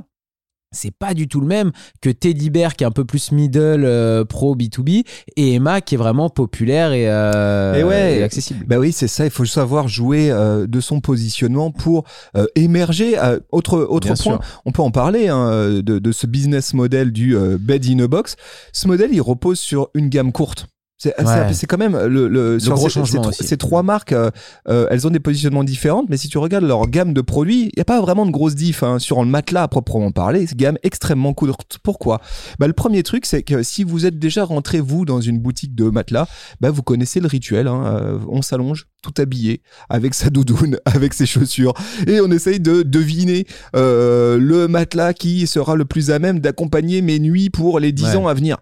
C'est 0.72 0.92
pas 0.92 1.14
du 1.14 1.28
tout 1.28 1.40
le 1.40 1.48
même 1.48 1.72
que 2.02 2.10
Teddy 2.10 2.50
Bear 2.50 2.76
qui 2.76 2.84
est 2.84 2.88
un 2.88 2.92
peu 2.92 3.06
plus 3.06 3.32
middle 3.32 3.86
euh, 3.86 4.26
pro 4.26 4.56
B2B 4.56 5.06
et 5.38 5.54
Emma 5.54 5.80
qui 5.82 5.96
est 5.96 5.98
vraiment 5.98 6.30
populaire 6.30 6.92
et, 6.92 7.08
euh, 7.10 7.76
Et 7.76 7.84
ouais. 7.84 8.20
et 8.20 8.24
accessible. 8.24 8.66
Bah 8.68 8.78
oui, 8.78 8.92
c'est 8.92 9.08
ça. 9.08 9.24
Il 9.26 9.32
faut 9.32 9.46
savoir 9.46 9.88
jouer 9.88 10.30
euh, 10.30 10.68
de 10.68 10.80
son 10.82 11.00
positionnement 11.00 11.72
pour 11.72 12.04
euh, 12.36 12.46
émerger. 12.56 13.16
Autre 13.52 13.80
autre 13.80 14.08
Bien 14.08 14.16
point, 14.16 14.40
sûr. 14.40 14.62
on 14.66 14.72
peut 14.72 14.82
en 14.82 14.92
parler 14.92 15.30
hein, 15.30 15.50
de, 15.82 15.82
de 15.82 16.12
ce 16.12 16.28
business 16.28 16.74
model 16.74 17.12
du 17.12 17.36
bed 17.60 17.86
in 17.90 18.00
a 18.00 18.08
box. 18.08 18.36
Ce 18.74 18.88
modèle, 18.88 19.10
il 19.14 19.22
repose 19.22 19.60
sur 19.60 19.90
une 19.94 20.10
gamme 20.10 20.32
courte. 20.32 20.68
C'est 21.00 21.14
Ouais. 21.22 21.52
quand 21.68 21.78
même 21.78 21.96
le, 22.08 22.28
le 22.28 22.60
sur 22.60 22.74
gros 22.74 22.90
ces, 22.90 22.96
changement 22.96 23.22
ces- 23.24 23.30
aussi. 23.30 23.44
ces 23.44 23.56
trois 23.58 23.84
marques, 23.84 24.14
euh, 24.14 24.32
euh, 24.68 24.88
elles 24.90 25.06
ont 25.06 25.12
des 25.12 25.20
positionnements 25.20 25.64
différents, 25.64 26.04
mais 26.10 26.18
si 26.18 26.28
tu 26.28 26.40
regardes 26.40 26.64
leur 26.64 26.88
gamme 26.88 27.14
de 27.14 27.22
produits, 27.22 27.66
il 27.66 27.72
n'y 27.78 27.82
a 27.82 27.86
pas 27.86 28.02
vraiment 28.02 28.26
de 28.26 28.32
grosse 28.32 28.56
diff 28.56 28.82
hein, 28.82 28.98
sur 28.98 29.20
le 29.24 29.30
matelas 29.30 29.62
à 29.62 29.68
proprement 29.68 30.12
parler. 30.12 30.48
C'est 30.48 30.54
une 30.54 30.58
gamme 30.58 30.78
extrêmement 30.82 31.34
courte. 31.36 31.78
Pourquoi? 31.84 32.20
Bah, 32.58 32.66
Le 32.66 32.74
premier 32.74 33.04
truc, 33.04 33.28
c'est 33.28 33.44
que 33.44 33.62
si 33.62 33.84
vous 33.84 34.08
êtes 34.08 34.18
déjà 34.18 34.44
rentré, 34.44 34.80
vous, 34.80 35.06
dans 35.06 35.22
une 35.22 35.38
boutique 35.38 35.76
de 35.76 35.84
matelas, 35.92 36.28
bah, 36.62 36.72
vous 36.72 36.82
connaissez 36.82 37.20
le 37.20 37.28
rituel. 37.28 37.68
hein, 37.68 37.84
euh, 37.86 38.20
on 38.28 38.42
s'allonge 38.42 38.88
tout 39.04 39.14
habillé, 39.22 39.62
avec 39.90 40.16
sa 40.16 40.32
doudoune, 40.32 40.80
avec 40.86 41.14
ses 41.14 41.28
chaussures, 41.28 41.74
et 42.08 42.20
on 42.22 42.32
essaye 42.32 42.60
de 42.60 42.82
deviner 42.82 43.46
euh, 43.76 44.40
le 44.40 44.68
matelas 44.68 45.14
qui 45.14 45.46
sera 45.46 45.76
le 45.76 45.86
plus 45.86 46.10
à 46.10 46.18
même 46.18 46.40
d'accompagner 46.40 47.04
mes 47.04 47.20
nuits 47.20 47.52
pour 47.52 47.80
les 47.80 47.92
10 47.92 48.04
Ouais. 48.04 48.16
ans 48.16 48.28
à 48.28 48.34
venir. 48.34 48.58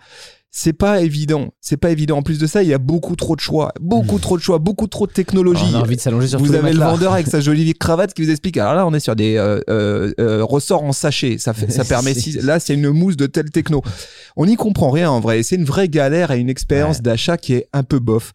C'est 0.58 0.72
pas 0.72 1.02
évident. 1.02 1.50
C'est 1.60 1.76
pas 1.76 1.92
évident. 1.92 2.18
En 2.20 2.22
plus 2.22 2.40
de 2.40 2.48
ça, 2.48 2.64
il 2.64 2.70
y 2.70 2.74
a 2.74 2.78
beaucoup 2.78 3.18
trop 3.18 3.36
de 3.36 3.42
choix, 3.42 3.74
beaucoup 3.82 4.20
trop 4.20 4.38
de 4.38 4.42
choix, 4.42 4.58
beaucoup 4.58 4.88
trop 4.88 5.06
de 5.06 5.12
technologie. 5.12 5.66
On 5.74 5.76
a 5.76 5.82
envie 5.82 5.98
de 5.98 6.02
s'allonger 6.02 6.30
sur 6.30 6.40
Vous 6.40 6.56
avez 6.56 6.72
le 6.72 6.80
vendeur 6.80 7.12
avec 7.12 7.28
sa 7.28 7.40
jolie 7.42 7.74
cravate 7.74 8.14
qui 8.14 8.24
vous 8.24 8.30
explique. 8.32 8.56
Alors 8.56 8.74
là, 8.74 8.88
on 8.88 8.94
est 8.94 9.02
sur 9.02 9.18
des 9.18 9.36
euh, 9.36 9.60
euh, 9.70 10.14
euh, 10.18 10.46
ressorts 10.46 10.84
en 10.84 10.94
sachet. 10.94 11.38
Ça, 11.40 11.54
fait, 11.54 11.70
ça 11.70 11.84
permet. 11.94 12.14
Si- 12.14 12.40
là, 12.42 12.62
c'est 12.62 12.74
une 12.74 12.90
mousse 12.92 13.18
de 13.18 13.26
telle 13.26 13.50
techno. 13.52 13.82
On 14.38 14.46
n'y 14.46 14.56
comprend 14.56 14.92
rien 14.92 15.12
en 15.12 15.20
vrai. 15.20 15.44
C'est 15.44 15.58
une 15.58 15.66
vraie 15.66 15.90
galère 15.90 16.32
et 16.32 16.40
une 16.40 16.50
expérience 16.50 16.98
Ouais. 16.98 17.04
d'achat 17.04 17.36
qui 17.38 17.54
est 17.56 17.68
un 17.74 17.84
peu 17.84 18.00
bof. 18.00 18.32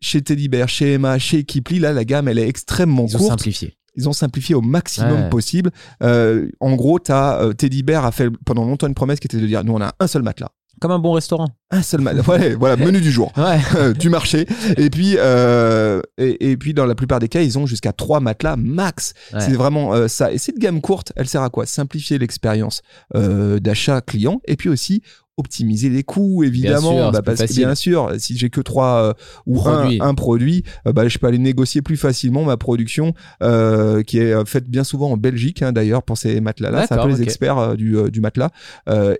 Chez 0.00 0.22
Teddy 0.22 0.48
Bear, 0.48 0.68
chez 0.68 0.92
Emma, 0.92 1.18
chez 1.18 1.42
Kipli, 1.42 1.80
là, 1.80 1.92
la 1.92 2.04
gamme, 2.04 2.28
elle 2.28 2.38
est 2.38 2.48
extrêmement 2.48 3.06
Ils 3.08 3.16
ont 3.16 3.18
courte. 3.18 3.30
simplifié. 3.30 3.74
ils 3.96 4.08
ont 4.08 4.12
simplifié 4.12 4.54
au 4.54 4.60
maximum 4.60 5.22
Ouais. 5.24 5.28
possible. 5.28 5.72
Euh, 6.04 6.48
en 6.60 6.76
gros, 6.76 7.00
Teddy 7.00 7.82
Bear 7.82 8.04
a 8.04 8.12
fait 8.12 8.30
pendant 8.46 8.64
longtemps 8.64 8.86
une 8.86 8.94
promesse 8.94 9.18
qui 9.18 9.26
était 9.26 9.38
de 9.40 9.46
dire 9.48 9.64
nous 9.64 9.72
on 9.72 9.80
a 9.80 9.92
un 9.98 10.06
seul 10.06 10.22
matelas, 10.22 10.52
Comme 10.80 10.90
un 10.92 10.98
bon 10.98 11.12
restaurant. 11.12 11.46
un 11.70 11.82
seul 11.82 12.00
matelas. 12.00 12.22
Ouais, 12.26 12.54
voilà, 12.54 12.76
menu 12.76 13.00
du 13.00 13.10
jour. 13.12 13.32
Ouais. 13.36 13.60
euh, 13.76 13.92
du 13.92 14.08
marché 14.08 14.46
et 14.76 14.90
puis 14.90 15.16
euh, 15.18 16.00
et, 16.18 16.50
et 16.50 16.56
puis 16.56 16.74
dans 16.74 16.86
la 16.86 16.94
plupart 16.94 17.18
des 17.20 17.28
cas 17.28 17.42
ils 17.42 17.58
ont 17.58 17.66
jusqu'à 17.66 17.92
trois 17.92 18.20
matelas 18.20 18.56
max 18.56 19.12
Ouais. 19.32 19.40
c'est 19.40 19.52
vraiment 19.52 19.94
euh, 19.94 20.08
ça 20.08 20.32
et 20.32 20.38
cette 20.38 20.58
gamme 20.58 20.80
courte 20.80 21.12
elle 21.16 21.28
sert 21.28 21.42
à 21.42 21.50
quoi? 21.50 21.66
Simplifier 21.66 22.18
l'expérience 22.18 22.82
euh, 23.14 23.60
d'achat 23.60 24.00
client 24.00 24.40
et 24.46 24.56
puis 24.56 24.68
aussi 24.68 25.02
optimiser 25.40 25.88
les 25.88 26.02
coûts 26.02 26.44
évidemment. 26.44 26.92
sûr, 26.92 27.06
c'est 27.06 27.12
bah, 27.12 27.22
parce 27.22 27.42
que 27.42 27.54
bien 27.54 27.74
sûr 27.74 28.12
si 28.18 28.36
j'ai 28.36 28.50
que 28.50 28.60
trois 28.60 29.02
euh, 29.02 29.12
ou 29.46 29.60
un, 29.68 29.90
un 30.00 30.14
produit 30.14 30.64
euh, 30.86 30.92
bah, 30.92 31.08
je 31.08 31.18
peux 31.18 31.26
aller 31.26 31.38
négocier 31.38 31.82
plus 31.82 31.96
facilement 31.96 32.44
ma 32.44 32.56
production 32.56 33.14
euh, 33.42 34.02
qui 34.02 34.18
est 34.18 34.46
faite 34.46 34.68
bien 34.68 34.84
souvent 34.84 35.10
en 35.10 35.16
Belgique 35.16 35.62
hein, 35.62 35.72
d'ailleurs 35.72 36.02
pour 36.02 36.16
ces 36.16 36.40
matelas 36.40 36.70
là 36.70 36.86
c'est 36.86 36.94
un 36.94 37.02
peu 37.02 37.08
les 37.08 37.22
experts 37.22 37.76
du, 37.76 37.96
du 38.10 38.20
matelas. 38.20 38.50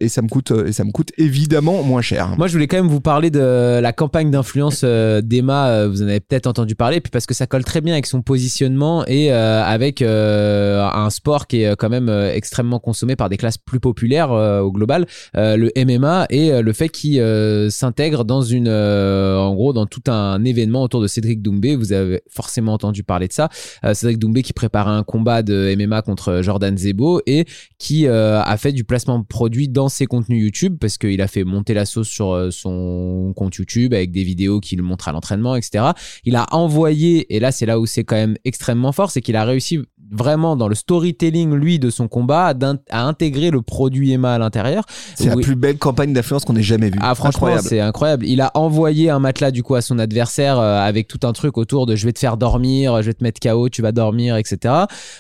Et 0.01 0.09
ça 0.09 0.23
me 0.23 0.29
coûte 0.29 0.53
et 0.67 0.73
ça 0.73 0.85
me 0.85 0.93
coûte 0.93 1.13
évidemment 1.19 1.83
moins 1.83 2.03
cher. 2.03 2.35
Moi, 2.37 2.47
je 2.47 2.53
voulais 2.53 2.67
quand 2.67 2.77
même 2.77 2.89
vous 2.89 3.01
parler 3.01 3.31
de 3.31 3.81
la 3.81 3.93
campagne 3.93 4.31
d'influence 4.31 4.85
d'Emma. 4.85 5.87
Vous 5.87 6.03
en 6.03 6.09
avez 6.09 6.21
peut-être 6.21 6.47
entendu 6.47 6.75
parler, 6.75 7.01
puis 7.01 7.11
parce 7.11 7.27
que 7.27 7.35
ça 7.35 7.47
colle 7.47 7.65
très 7.65 7.81
bien 7.81 7.95
avec 7.95 8.07
son 8.07 8.23
positionnement 8.23 9.05
et 9.07 9.31
avec 9.33 10.03
un 10.03 11.11
sport 11.11 11.47
qui 11.47 11.63
est 11.63 11.77
quand 11.77 11.89
même 11.89 12.09
extrêmement 12.33 12.79
consommé 12.79 13.17
par 13.17 13.29
des 13.29 13.37
classes 13.37 13.59
plus 13.59 13.81
populaires 13.81 14.31
au 14.31 14.73
global, 14.73 15.07
le 15.35 15.71
MMA 15.77 16.10
et 16.31 16.53
euh, 16.53 16.63
le 16.63 16.73
fait 16.73 16.89
qu'il 16.89 17.21
euh, 17.21 17.71
s'intègre 17.71 18.25
dans 18.25 18.43
une, 18.43 18.69
euh, 18.69 19.37
en 19.39 19.55
gros, 19.55 19.73
dans 19.73 19.87
tout 19.87 20.03
un 20.11 20.45
événement 20.45 20.83
autour 20.83 21.01
de 21.01 21.07
Cédric 21.07 21.43
Doumbé. 21.43 21.77
Vous 21.77 21.93
avez 21.93 22.23
forcément 22.29 22.73
entendu 22.73 23.03
parler 23.03 23.29
de 23.29 23.33
ça. 23.33 23.49
Cédric 23.93 24.19
Doumbé 24.19 24.43
qui 24.43 24.53
préparait 24.53 24.91
un 24.91 25.03
combat 25.03 25.43
de 25.43 25.75
MMA 25.77 26.03
contre 26.03 26.41
Jordan 26.43 26.77
Zebo 26.77 27.21
et 27.27 27.45
qui 27.79 28.07
a 28.07 28.57
fait 28.57 28.73
du 28.73 28.85
placement 28.85 29.19
de 29.19 29.25
produits 29.25 29.69
dans 29.69 29.89
ses 29.89 30.07
contenus 30.07 30.43
YouTube 30.43 30.77
parce 30.81 30.99
qu'il 30.99 31.21
a 31.21 31.29
fait 31.29 31.45
monter 31.45 31.75
la 31.75 31.85
sauce 31.85 32.09
sur 32.09 32.49
son 32.51 33.33
compte 33.37 33.55
YouTube 33.57 33.95
avec 33.95 34.13
des 34.13 34.25
vidéos 34.25 34.61
qui 34.61 34.77
le 34.77 34.83
montrent 34.83 35.09
à 35.09 35.13
l'entraînement, 35.13 35.57
etc. 35.57 35.85
Il 36.25 36.37
a 36.37 36.47
envoyé, 36.53 37.35
et 37.35 37.41
là 37.41 37.53
c'est 37.53 37.67
là 37.67 37.79
où 37.79 37.87
c'est 37.87 38.05
quand 38.05 38.17
même 38.17 38.37
extrêmement 38.45 38.93
fort, 38.93 39.11
c'est 39.11 39.21
qu'il 39.21 39.37
a 39.37 39.45
réussi 39.45 39.81
vraiment 40.11 40.57
dans 40.57 40.69
le 40.69 40.75
storytelling, 40.75 41.55
lui, 41.55 41.79
de 41.79 41.91
son 41.91 42.09
combat, 42.09 42.47
à 42.47 42.55
d'in- 42.55 42.79
à 42.91 43.05
intégrer 43.05 43.51
le 43.51 43.63
produit 43.63 44.13
Emma 44.13 44.35
à 44.35 44.39
l'intérieur. 44.39 44.85
c'est 45.15 45.27
la 45.27 45.37
plus 45.37 45.55
belle 45.57 45.79
campagne 45.79 46.13
d'influence 46.13 46.45
qu'on 46.45 46.57
ait 46.57 46.63
jamais 46.63 46.91
vue 46.91 46.99
Ah 47.01 47.15
franchement 47.15 47.49
c'est 47.63 47.81
incroyable. 47.81 48.27
Il 48.27 48.41
a 48.41 48.51
envoyé 48.55 49.11
un 49.11 49.19
matelas 49.19 49.51
du 49.51 49.63
coup 49.63 49.75
à 49.75 49.83
son 49.83 49.99
adversaire 49.99 50.59
euh, 50.59 50.81
avec 50.81 51.09
tout 51.09 51.21
un 51.27 51.33
truc 51.33 51.57
autour 51.59 51.87
de 51.87 51.97
je 51.97 52.05
vais 52.07 52.13
te 52.13 52.19
faire 52.19 52.37
dormir, 52.37 53.01
je 53.03 53.07
vais 53.07 53.15
te 53.15 53.23
mettre 53.23 53.41
KO, 53.41 53.69
tu 53.69 53.83
vas 53.83 53.93
dormir, 53.93 54.37
etc. 54.37 54.75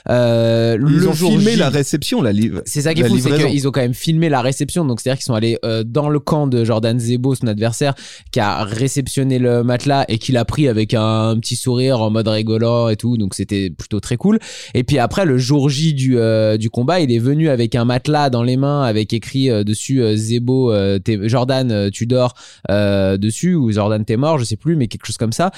Euh, 0.08 0.76
Ils 0.80 0.86
le 0.86 1.08
ont 1.08 1.12
jour 1.12 1.30
filmé 1.30 1.52
J- 1.52 1.56
la 1.58 1.68
réception, 1.68 2.22
la 2.22 2.32
livre. 2.32 2.62
c'est 2.66 2.82
ça 2.82 2.94
qui 2.94 3.02
est 3.02 3.08
fou, 3.08 3.18
c'est 3.18 3.36
qu'ils 3.48 3.68
ont 3.68 3.70
quand 3.70 3.80
même 3.80 3.94
filmé 3.94 4.28
la 4.28 4.40
réception. 4.42 4.84
Donc 4.84 5.00
c'est-à-dire 5.00 5.18
qu'ils 5.18 5.24
sont 5.26 5.34
allés 5.34 5.58
euh, 5.64 5.84
dans 5.84 6.08
le 6.08 6.18
camp 6.20 6.46
de 6.46 6.64
Jordan 6.64 6.98
Zebo, 6.98 7.34
son 7.34 7.46
adversaire, 7.46 7.94
qui 8.32 8.40
a 8.40 8.64
réceptionné 8.64 9.38
le 9.38 9.62
matelas 9.62 10.04
et 10.08 10.18
qui 10.18 10.32
l'a 10.32 10.44
pris 10.44 10.68
avec 10.68 10.94
un 10.94 11.36
petit 11.40 11.56
sourire 11.56 12.00
en 12.00 12.10
mode 12.10 12.28
rigolant 12.28 12.88
et 12.88 12.96
tout. 12.96 13.16
Donc 13.16 13.34
c'était 13.34 13.70
plutôt 13.70 14.00
très 14.00 14.16
cool. 14.16 14.38
Et 14.74 14.79
puis 14.84 14.98
après 14.98 15.24
le 15.24 15.38
jour 15.38 15.68
J 15.68 15.94
du 15.94 16.18
euh, 16.18 16.56
du 16.56 16.70
combat, 16.70 17.00
il 17.00 17.12
est 17.12 17.18
venu 17.18 17.48
avec 17.48 17.74
un 17.74 17.84
matelas 17.84 18.30
dans 18.30 18.42
les 18.42 18.56
mains 18.56 18.82
avec 18.82 19.12
écrit 19.12 19.50
euh, 19.50 19.64
dessus 19.64 20.02
euh, 20.02 20.16
Zebo, 20.16 20.72
euh, 20.72 20.98
Jordan, 21.22 21.70
euh, 21.70 21.90
tu 21.90 22.06
dors 22.06 22.34
euh, 22.70 23.16
dessus 23.16 23.54
ou 23.54 23.72
Jordan 23.72 24.04
t'es 24.04 24.16
mort, 24.16 24.38
je 24.38 24.44
sais 24.44 24.56
plus, 24.56 24.76
mais 24.76 24.88
quelque 24.88 25.06
chose 25.06 25.16
comme 25.16 25.32
ça. 25.32 25.50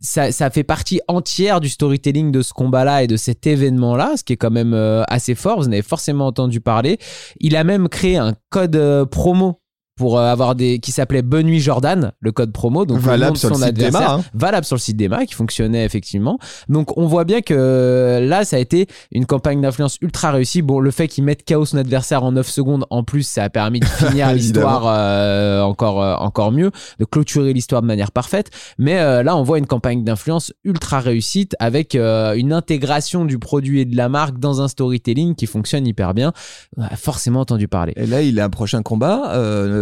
Ça, 0.00 0.32
ça 0.32 0.50
fait 0.50 0.64
partie 0.64 1.00
entière 1.08 1.60
du 1.60 1.68
storytelling 1.68 2.32
de 2.32 2.42
ce 2.42 2.52
combat-là 2.52 3.02
et 3.02 3.06
de 3.06 3.16
cet 3.16 3.46
événement-là, 3.46 4.14
ce 4.16 4.24
qui 4.24 4.32
est 4.32 4.36
quand 4.36 4.50
même 4.50 4.74
assez 5.08 5.34
fort. 5.34 5.58
Vous 5.58 5.68
en 5.68 5.72
avez 5.72 5.82
forcément 5.82 6.26
entendu 6.26 6.60
parler. 6.60 6.98
Il 7.40 7.56
a 7.56 7.64
même 7.64 7.88
créé 7.88 8.16
un 8.16 8.34
code 8.50 9.06
promo 9.10 9.60
pour 9.96 10.18
euh, 10.18 10.30
avoir 10.30 10.54
des 10.54 10.78
qui 10.78 10.92
s'appelait 10.92 11.22
Bonne 11.22 11.46
nuit 11.46 11.60
Jordan, 11.60 12.12
le 12.20 12.32
code 12.32 12.52
promo, 12.52 12.84
donc 12.84 12.98
nom 12.98 13.02
valable 13.02 13.36
sur 13.36 13.48
le 13.48 13.54
son 13.54 13.66
site 13.66 13.94
hein. 13.94 14.20
valable 14.34 14.66
sur 14.66 14.76
le 14.76 14.80
site 14.80 14.96
d'Emma 14.96 15.24
qui 15.24 15.34
fonctionnait 15.34 15.84
effectivement. 15.84 16.38
Donc 16.68 16.96
on 16.98 17.06
voit 17.06 17.24
bien 17.24 17.40
que 17.40 18.20
là 18.22 18.44
ça 18.44 18.56
a 18.56 18.58
été 18.58 18.86
une 19.10 19.24
campagne 19.24 19.60
d'influence 19.62 19.96
ultra 20.02 20.30
réussie. 20.30 20.60
Bon 20.60 20.80
le 20.80 20.90
fait 20.90 21.08
qu'il 21.08 21.24
mette 21.24 21.46
KO 21.46 21.64
son 21.64 21.78
adversaire 21.78 22.22
en 22.24 22.32
9 22.32 22.46
secondes 22.46 22.84
en 22.90 23.04
plus 23.04 23.22
ça 23.22 23.44
a 23.44 23.50
permis 23.50 23.80
de 23.80 23.84
finir 23.86 24.32
l'histoire 24.34 24.84
euh, 24.86 25.62
encore 25.62 26.02
euh, 26.02 26.14
encore 26.16 26.52
mieux, 26.52 26.70
de 26.98 27.04
clôturer 27.04 27.54
l'histoire 27.54 27.80
de 27.80 27.86
manière 27.86 28.12
parfaite. 28.12 28.50
Mais 28.78 28.98
euh, 28.98 29.22
là 29.22 29.34
on 29.34 29.42
voit 29.42 29.58
une 29.58 29.66
campagne 29.66 30.04
d'influence 30.04 30.52
ultra 30.64 31.00
réussite 31.00 31.56
avec 31.58 31.94
une 31.94 32.52
intégration 32.52 33.24
du 33.24 33.38
produit 33.38 33.80
et 33.80 33.84
de 33.84 33.96
la 33.96 34.08
marque 34.08 34.38
dans 34.38 34.60
un 34.60 34.68
storytelling 34.68 35.34
qui 35.34 35.46
fonctionne 35.46 35.86
hyper 35.86 36.12
bien. 36.12 36.32
On 36.76 36.82
a 36.82 36.96
forcément 36.96 37.40
entendu 37.40 37.68
parler. 37.68 37.92
Et 37.96 38.06
là, 38.06 38.22
il 38.22 38.38
a 38.40 38.44
un 38.44 38.50
prochain 38.50 38.82
combat, 38.82 39.32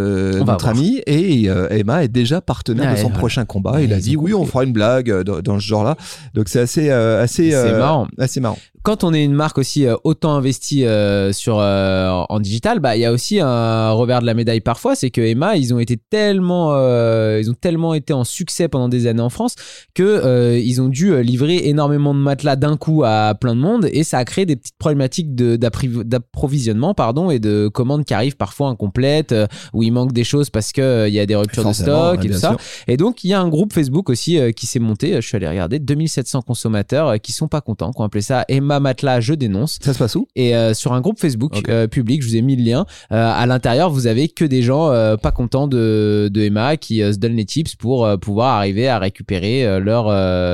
euh, 0.05 0.43
notre 0.43 0.67
ami, 0.67 1.01
et 1.07 1.49
euh, 1.49 1.67
Emma 1.69 2.03
est 2.03 2.07
déjà 2.07 2.41
partenaire 2.41 2.91
de 2.91 2.95
Ouais, 2.95 3.01
son 3.01 3.09
prochain 3.09 3.45
combat. 3.45 3.71
Ouais, 3.73 3.85
il 3.85 3.93
a 3.93 3.99
dit 3.99 4.15
oui, 4.15 4.33
on 4.33 4.45
fera 4.45 4.63
une 4.63 4.73
blague 4.73 5.09
euh, 5.09 5.23
dans, 5.23 5.41
dans 5.41 5.59
ce 5.59 5.65
genre-là. 5.65 5.95
Donc 6.33 6.49
c'est 6.49 6.59
assez, 6.59 6.89
marrant. 6.89 8.07
assez 8.17 8.39
marrant. 8.39 8.59
Quand 8.85 9.03
on 9.03 9.15
est 9.15 9.23
une 9.23 9.33
marque 9.33 9.57
aussi 9.57 9.87
euh, 9.87 9.95
autant 10.03 10.35
investie 10.35 10.85
euh, 10.85 11.33
sur 11.33 11.57
euh, 11.59 12.23
en- 12.29 12.39
digital, 12.39 12.79
bah 12.79 12.95
il 12.95 12.99
y 12.99 13.05
a 13.05 13.11
aussi 13.11 13.39
un 13.39 13.91
revers 13.91 14.21
de 14.21 14.27
la 14.27 14.35
médaille 14.35 14.61
parfois, 14.61 14.95
c'est 14.95 15.09
que 15.09 15.21
Emma, 15.21 15.57
ils 15.57 15.73
ont 15.73 15.79
été 15.79 15.97
tellement 15.97 16.75
ils 16.75 17.49
ont 17.49 17.55
tellement 17.59 17.95
été 17.95 18.13
en 18.13 18.23
succès 18.23 18.67
pendant 18.67 18.87
des 18.87 19.07
années 19.07 19.21
en 19.21 19.29
France 19.29 19.55
que 19.95 20.59
ils 20.59 20.81
ont 20.81 20.89
dû 20.89 21.19
livrer 21.23 21.67
énormément 21.67 22.13
de 22.13 22.19
matelas 22.19 22.55
d'un 22.55 22.77
coup 22.77 23.03
à 23.03 23.33
plein 23.33 23.55
de 23.55 23.61
monde 23.61 23.87
et 23.91 24.03
ça 24.03 24.19
a 24.19 24.25
créé 24.25 24.45
des 24.45 24.55
petites 24.55 24.77
problématiques 24.77 25.33
d'approvisionnement 25.33 26.93
pardon 26.93 27.31
et 27.31 27.39
de 27.39 27.67
commandes 27.67 28.05
qui 28.05 28.13
arrivent 28.13 28.37
parfois 28.37 28.69
incomplètes 28.69 29.33
où 29.73 29.81
il 29.81 29.91
manque 29.91 30.11
des 30.11 30.23
choses 30.23 30.51
parce 30.51 30.71
que 30.71 31.07
il 31.07 31.13
y 31.13 31.19
a 31.19 31.25
des 31.25 31.35
ruptures 31.35 31.67
de 31.67 31.73
stock 31.73 32.23
et 32.23 32.29
tout 32.29 32.37
ça. 32.37 32.55
Et 32.87 32.97
donc, 32.97 33.23
il 33.23 33.29
y 33.29 33.33
a 33.33 33.41
un 33.41 33.49
groupe 33.49 33.73
Facebook 33.73 34.09
aussi 34.09 34.37
qui 34.55 34.67
s'est 34.67 34.79
monté. 34.79 35.15
Je 35.15 35.27
suis 35.27 35.37
allé 35.37 35.47
regarder 35.47 35.79
2700 35.79 36.43
consommateurs 36.43 37.19
qui 37.19 37.31
sont 37.31 37.47
pas 37.47 37.61
contents, 37.61 37.91
qui 37.91 38.01
ont 38.01 38.05
appelé 38.05 38.21
ça 38.21 38.45
Emma 38.49 38.74
Matelas, 38.79 39.19
je 39.21 39.33
dénonce. 39.33 39.79
Ça 39.81 39.93
se 39.93 39.99
passe 39.99 40.15
où? 40.15 40.27
Et 40.35 40.55
euh, 40.55 40.73
sur 40.73 40.93
un 40.93 41.01
groupe 41.01 41.19
Facebook 41.19 41.53
Ok. 41.57 41.69
euh, 41.69 41.87
public, 41.87 42.21
je 42.21 42.27
vous 42.27 42.35
ai 42.35 42.41
mis 42.41 42.55
le 42.55 42.63
lien. 42.63 42.85
Euh, 43.11 43.31
à 43.33 43.45
l'intérieur, 43.45 43.89
vous 43.89 44.07
avez 44.07 44.27
que 44.27 44.45
des 44.45 44.61
gens 44.61 44.89
pas 45.21 45.31
contents 45.31 45.67
de, 45.67 46.29
de 46.31 46.41
Emma 46.41 46.77
qui 46.77 46.99
se 46.99 47.17
donnent 47.17 47.35
les 47.35 47.45
tips 47.45 47.75
pour 47.75 48.07
pouvoir 48.19 48.55
arriver 48.57 48.87
à 48.87 48.99
récupérer 48.99 49.79
leur 49.79 50.09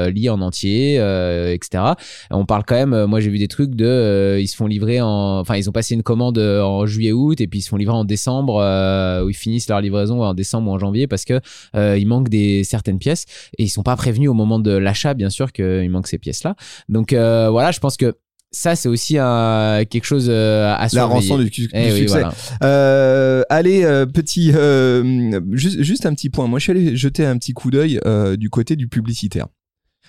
lit 0.10 0.30
en 0.30 0.42
entier, 0.42 0.96
etc. 1.54 1.84
On 2.30 2.46
parle 2.46 2.64
quand 2.66 2.76
même. 2.76 3.06
moi, 3.06 3.20
j'ai 3.20 3.30
vu 3.30 3.38
des 3.38 3.48
trucs 3.48 3.76
de, 3.76 4.38
ils 4.40 4.48
se 4.48 4.56
font 4.56 4.68
livrer 4.68 5.02
en, 5.02 5.40
enfin, 5.40 5.56
ils 5.56 5.70
ont 5.70 5.74
passé 5.74 5.96
une 5.96 6.04
commande 6.04 6.38
en 6.38 6.86
juillet-août 6.86 7.40
et 7.42 7.48
puis 7.48 7.60
ils 7.60 7.64
se 7.64 7.70
font 7.70 7.78
livrer 7.78 7.96
en 7.96 8.06
décembre, 8.06 8.56
où 9.24 9.30
ils 9.30 9.36
finissent 9.36 9.70
leur 9.70 9.82
livraison 9.82 10.24
en 10.24 10.34
décembre 10.34 10.70
ou 10.70 10.74
en 10.74 10.80
janvier 10.80 11.08
parce 11.08 11.26
que 11.26 11.40
il 11.76 12.06
manque 12.08 12.30
des 12.30 12.64
certaines 12.64 13.00
pièces 13.00 13.26
et 13.58 13.64
ils 13.64 13.70
sont 13.70 13.84
pas 13.84 13.96
prévenus 13.96 14.30
au 14.30 14.34
moment 14.34 14.60
de 14.60 14.72
l'achat, 14.72 15.14
bien 15.14 15.30
sûr, 15.30 15.52
qu'il 15.52 15.90
manque 15.90 16.08
ces 16.08 16.18
pièces-là. 16.18 16.56
Donc 16.90 17.14
euh, 17.14 17.50
voilà, 17.50 17.72
je 17.72 17.80
pense 17.80 17.98
que 17.98 18.11
ça, 18.52 18.76
c'est 18.76 18.90
aussi 18.90 19.18
un, 19.18 19.84
quelque 19.90 20.04
chose 20.04 20.28
euh, 20.30 20.74
à 20.74 20.82
La 20.84 20.90
surveiller. 20.90 21.14
rançon 21.30 21.38
du, 21.38 21.50
du 21.50 21.70
Eh 21.74 21.94
oui, 21.94 22.06
voilà. 22.08 22.34
Euh, 22.64 23.44
allez, 23.50 23.84
euh, 23.84 24.06
petit, 24.06 24.52
euh, 24.54 25.40
juste, 25.54 25.82
juste 25.82 26.06
un 26.06 26.14
petit 26.14 26.30
point. 26.30 26.48
Moi, 26.48 26.60
je 26.60 26.64
suis 26.64 26.72
allé 26.72 26.96
jeter 26.98 27.26
un 27.26 27.38
petit 27.38 27.54
coup 27.54 27.72
d'œil 27.72 28.00
euh, 28.06 28.36
du 28.36 28.50
côté 28.50 28.76
du 28.76 28.88
publicitaire. 28.90 29.48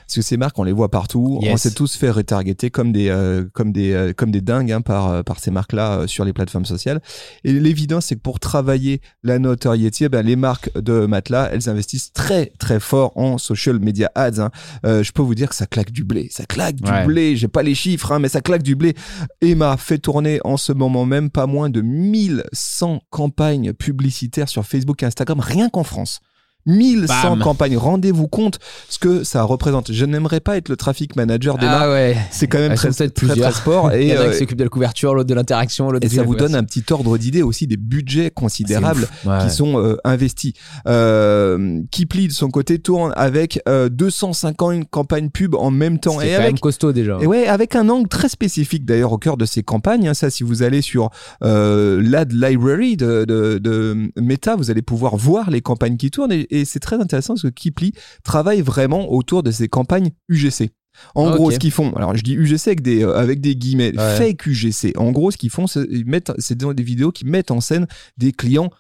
Parce 0.07 0.15
que 0.17 0.23
ces 0.23 0.37
marques, 0.37 0.59
on 0.59 0.65
les 0.65 0.73
voit 0.73 0.91
partout. 0.91 1.39
On 1.53 1.57
s'est 1.57 1.71
tous 1.73 1.97
fait 1.97 2.11
retargeter 2.11 2.71
comme 2.71 2.93
des, 2.93 3.09
euh, 3.09 3.45
comme 3.53 3.73
des, 3.73 3.93
euh, 3.93 4.13
comme 4.13 4.31
des 4.31 4.41
dingues 4.41 4.73
hein, 4.73 4.81
par, 4.81 5.09
euh, 5.11 5.23
par 5.23 5.39
ces 5.41 5.51
marques-là 5.51 5.93
euh, 6.01 6.07
sur 6.07 6.25
les 6.25 6.33
plateformes 6.33 6.65
sociales. 6.65 7.01
Et 7.45 7.53
l'évidence, 7.53 8.07
c'est 8.07 8.17
que 8.17 8.21
pour 8.21 8.41
travailler 8.41 9.01
la 9.23 9.39
notoriété, 9.39 10.09
ben, 10.09 10.25
les 10.25 10.37
marques 10.37 10.71
de 10.79 11.07
matelas, 11.07 11.49
elles 11.53 11.69
investissent 11.69 12.13
très, 12.13 12.47
très 12.59 12.81
fort 12.81 13.17
en 13.17 13.39
social 13.39 13.79
media 13.79 14.11
ads. 14.15 14.41
hein. 14.41 14.51
Je 14.85 15.11
peux 15.13 15.23
vous 15.23 15.35
dire 15.35 15.49
que 15.49 15.55
ça 15.55 15.67
claque 15.67 15.91
du 15.93 16.05
blé. 16.05 16.29
Ça 16.31 16.45
claque 16.45 16.77
du 16.77 16.91
Ouais. 16.91 17.07
blé. 17.07 17.37
J'ai 17.37 17.49
pas 17.49 17.63
les 17.63 17.75
chiffres, 17.75 18.13
hein, 18.13 18.19
mais 18.19 18.29
ça 18.29 18.41
claque 18.41 18.63
du 18.63 18.75
blé. 18.77 18.95
Emma 19.41 19.77
fait 19.77 19.99
tourner 19.99 20.41
en 20.45 20.57
ce 20.57 20.73
moment 20.73 21.05
même 21.07 21.31
pas 21.31 21.47
moins 21.47 21.71
de 21.71 21.81
1100 21.81 23.03
campagnes 23.11 23.73
publicitaires 23.73 24.49
sur 24.49 24.65
Facebook 24.65 25.03
et 25.03 25.07
Instagram, 25.07 25.41
rien 25.41 25.69
qu'en 25.69 25.85
France. 25.85 26.21
1100 26.67 27.07
Bam. 27.31 27.39
campagnes. 27.41 27.77
Rendez-vous 27.77 28.29
compte 28.29 28.59
ce 28.89 28.99
que 28.99 29.25
ça 29.25 29.43
représente. 29.43 29.93
Je 29.93 30.05
n'aimerais 30.05 30.41
pas 30.41 30.57
être 30.57 30.69
le 30.69 30.77
traffic 30.77 31.17
manager 31.17 31.59
d'Emma. 31.59 31.81
Ah 31.83 31.91
ouais. 31.91 32.17
C'est 32.31 32.47
quand 32.47 32.59
même 32.59 32.75
très, 32.75 32.91
très, 32.91 33.09
très, 33.11 33.53
sport. 33.53 33.93
Il 33.95 34.01
Et, 34.03 34.07
y 34.09 34.13
en 34.17 34.21
a 34.21 34.25
euh, 34.25 34.31
qui 34.33 34.39
s'occupent 34.39 34.59
de 34.59 34.65
la 34.65 34.71
couverture, 34.71 35.15
l'autre 35.15 35.29
de 35.29 35.35
l'interaction, 35.35 35.93
et 36.01 36.09
ça 36.09 36.23
vous 36.23 36.37
donne 36.37 36.55
un 36.55 36.65
petit 36.65 36.85
ordre 36.91 37.19
d'idée 37.19 37.43
aussi 37.43 37.67
des 37.67 37.77
budgets 37.77 38.31
considérables. 38.31 39.09
Ouais. 39.27 39.39
qui 39.43 39.51
sont 39.51 39.79
euh, 39.79 39.97
investis. 40.05 40.53
Euh, 40.87 41.81
Kipli 41.91 42.29
de 42.29 42.33
son 42.33 42.49
côté 42.51 42.79
tourne 42.79 43.13
avec 43.17 43.61
euh, 43.69 43.89
250 43.89 44.89
campagnes 44.91 45.31
pub 45.31 45.55
en 45.55 45.71
même 45.71 45.99
temps 45.99 46.19
C'est 46.21 46.29
quand 46.29 46.35
avec 46.35 46.47
même 46.47 46.59
costaud 46.59 46.93
déjà. 46.93 47.19
et 47.21 47.27
ouais, 47.27 47.47
avec 47.47 47.77
un 47.77 47.89
angle 47.89 48.09
très 48.09 48.29
spécifique 48.29 48.85
d'ailleurs 48.85 49.13
au 49.13 49.19
cœur 49.19 49.37
de 49.37 49.45
ces 49.45 49.63
campagnes. 49.63 50.09
hein. 50.09 50.15
ça, 50.15 50.31
si 50.31 50.43
vous 50.45 50.63
allez 50.63 50.83
sur 50.83 51.11
euh, 51.45 52.01
l'ad 52.05 52.33
library 52.33 52.97
de, 52.97 53.25
de, 53.25 53.59
de 53.59 54.11
Meta, 54.21 54.57
vous 54.57 54.71
allez 54.71 54.83
pouvoir 54.83 55.17
voir 55.17 55.51
les 55.51 55.61
campagnes 55.61 55.97
qui 55.97 56.11
tournent 56.11 56.33
et, 56.33 56.47
et 56.61 56.65
c'est 56.65 56.81
très 56.81 56.97
intéressant 56.97 57.35
parce 57.35 57.43
que 57.43 57.49
Kipli 57.49 57.93
travaille 58.25 58.61
vraiment 58.61 59.11
autour 59.13 59.43
de 59.43 59.51
ces 59.51 59.69
campagnes 59.69 60.11
UGC. 60.29 60.71
En 61.15 61.29
Ah, 61.33 61.37
gros, 61.37 61.51
ce 61.51 61.59
qu'ils 61.59 61.71
font, 61.71 61.93
alors 61.95 62.15
je 62.15 62.23
dis 62.23 62.35
UGC 62.35 62.67
avec 62.69 62.83
des, 62.83 63.03
euh, 63.03 63.17
avec 63.17 63.41
des 63.41 63.57
guillemets, 63.57 63.97
Ouais. 63.97 64.17
fake 64.19 64.45
UGC. 64.47 64.93
En 64.99 65.11
gros, 65.11 65.31
ce 65.31 65.39
qu'ils 65.39 65.49
font, 65.51 65.67
c'est 65.67 65.87
des 65.89 66.83
vidéos 66.83 67.13
qui 67.13 67.25
mettent 67.25 67.51
en 67.51 67.61
scène 67.63 67.87
des 68.19 68.33
clients 68.33 68.71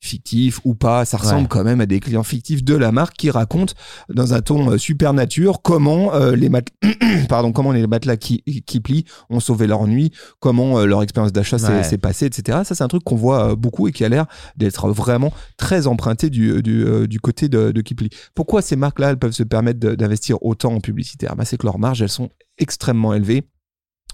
fictifs 0.00 0.60
ou 0.64 0.74
pas, 0.74 1.04
ça 1.04 1.16
ressemble 1.18 1.42
Ouais. 1.42 1.46
quand 1.48 1.64
même 1.64 1.80
à 1.80 1.86
des 1.86 2.00
clients 2.00 2.22
fictifs 2.22 2.64
de 2.64 2.74
la 2.74 2.90
marque 2.90 3.16
qui 3.16 3.30
racontent 3.30 3.74
dans 4.08 4.32
un 4.34 4.40
ton 4.40 4.72
euh, 4.72 4.78
super 4.78 5.12
nature 5.12 5.60
comment 5.62 6.14
euh, 6.14 6.34
les 6.34 6.48
mat- 6.48 6.70
pardon 7.28 7.52
comment 7.52 7.72
les 7.72 7.86
matelas 7.86 8.16
qui, 8.16 8.42
qui 8.66 8.80
plient 8.80 9.04
ont 9.28 9.40
sauvé 9.40 9.66
leur 9.66 9.86
nuit, 9.86 10.10
comment 10.38 10.78
euh, 10.78 10.86
leur 10.86 11.02
expérience 11.02 11.32
d'achat 11.32 11.58
s'est 11.58 11.68
Ouais. 11.92 11.98
passée, 11.98 12.26
etc. 12.26 12.60
Ça 12.64 12.74
c'est 12.74 12.82
un 12.84 12.88
truc 12.88 13.04
qu'on 13.04 13.16
voit 13.16 13.50
euh, 13.52 13.56
beaucoup 13.56 13.88
et 13.88 13.92
qui 13.92 14.04
a 14.04 14.08
l'air 14.08 14.26
d'être 14.56 14.88
vraiment 14.90 15.32
très 15.58 15.86
emprunté 15.86 16.30
du, 16.30 16.62
du, 16.62 17.06
du 17.06 17.20
côté 17.20 17.48
de, 17.48 17.70
de 17.70 17.80
Kipli. 17.82 18.08
Pourquoi 18.34 18.62
ces 18.62 18.76
marques-là 18.76 19.10
elles 19.10 19.18
peuvent 19.18 19.32
se 19.32 19.42
permettre 19.42 19.78
d'investir 19.80 20.42
autant 20.42 20.72
en 20.74 20.80
publicitaire? 20.80 21.36
Bah, 21.36 21.44
C'est 21.44 21.56
que 21.58 21.66
leurs 21.66 21.78
marges 21.78 22.00
elles 22.02 22.08
sont 22.08 22.30
extrêmement 22.58 23.12
élevées. 23.14 23.44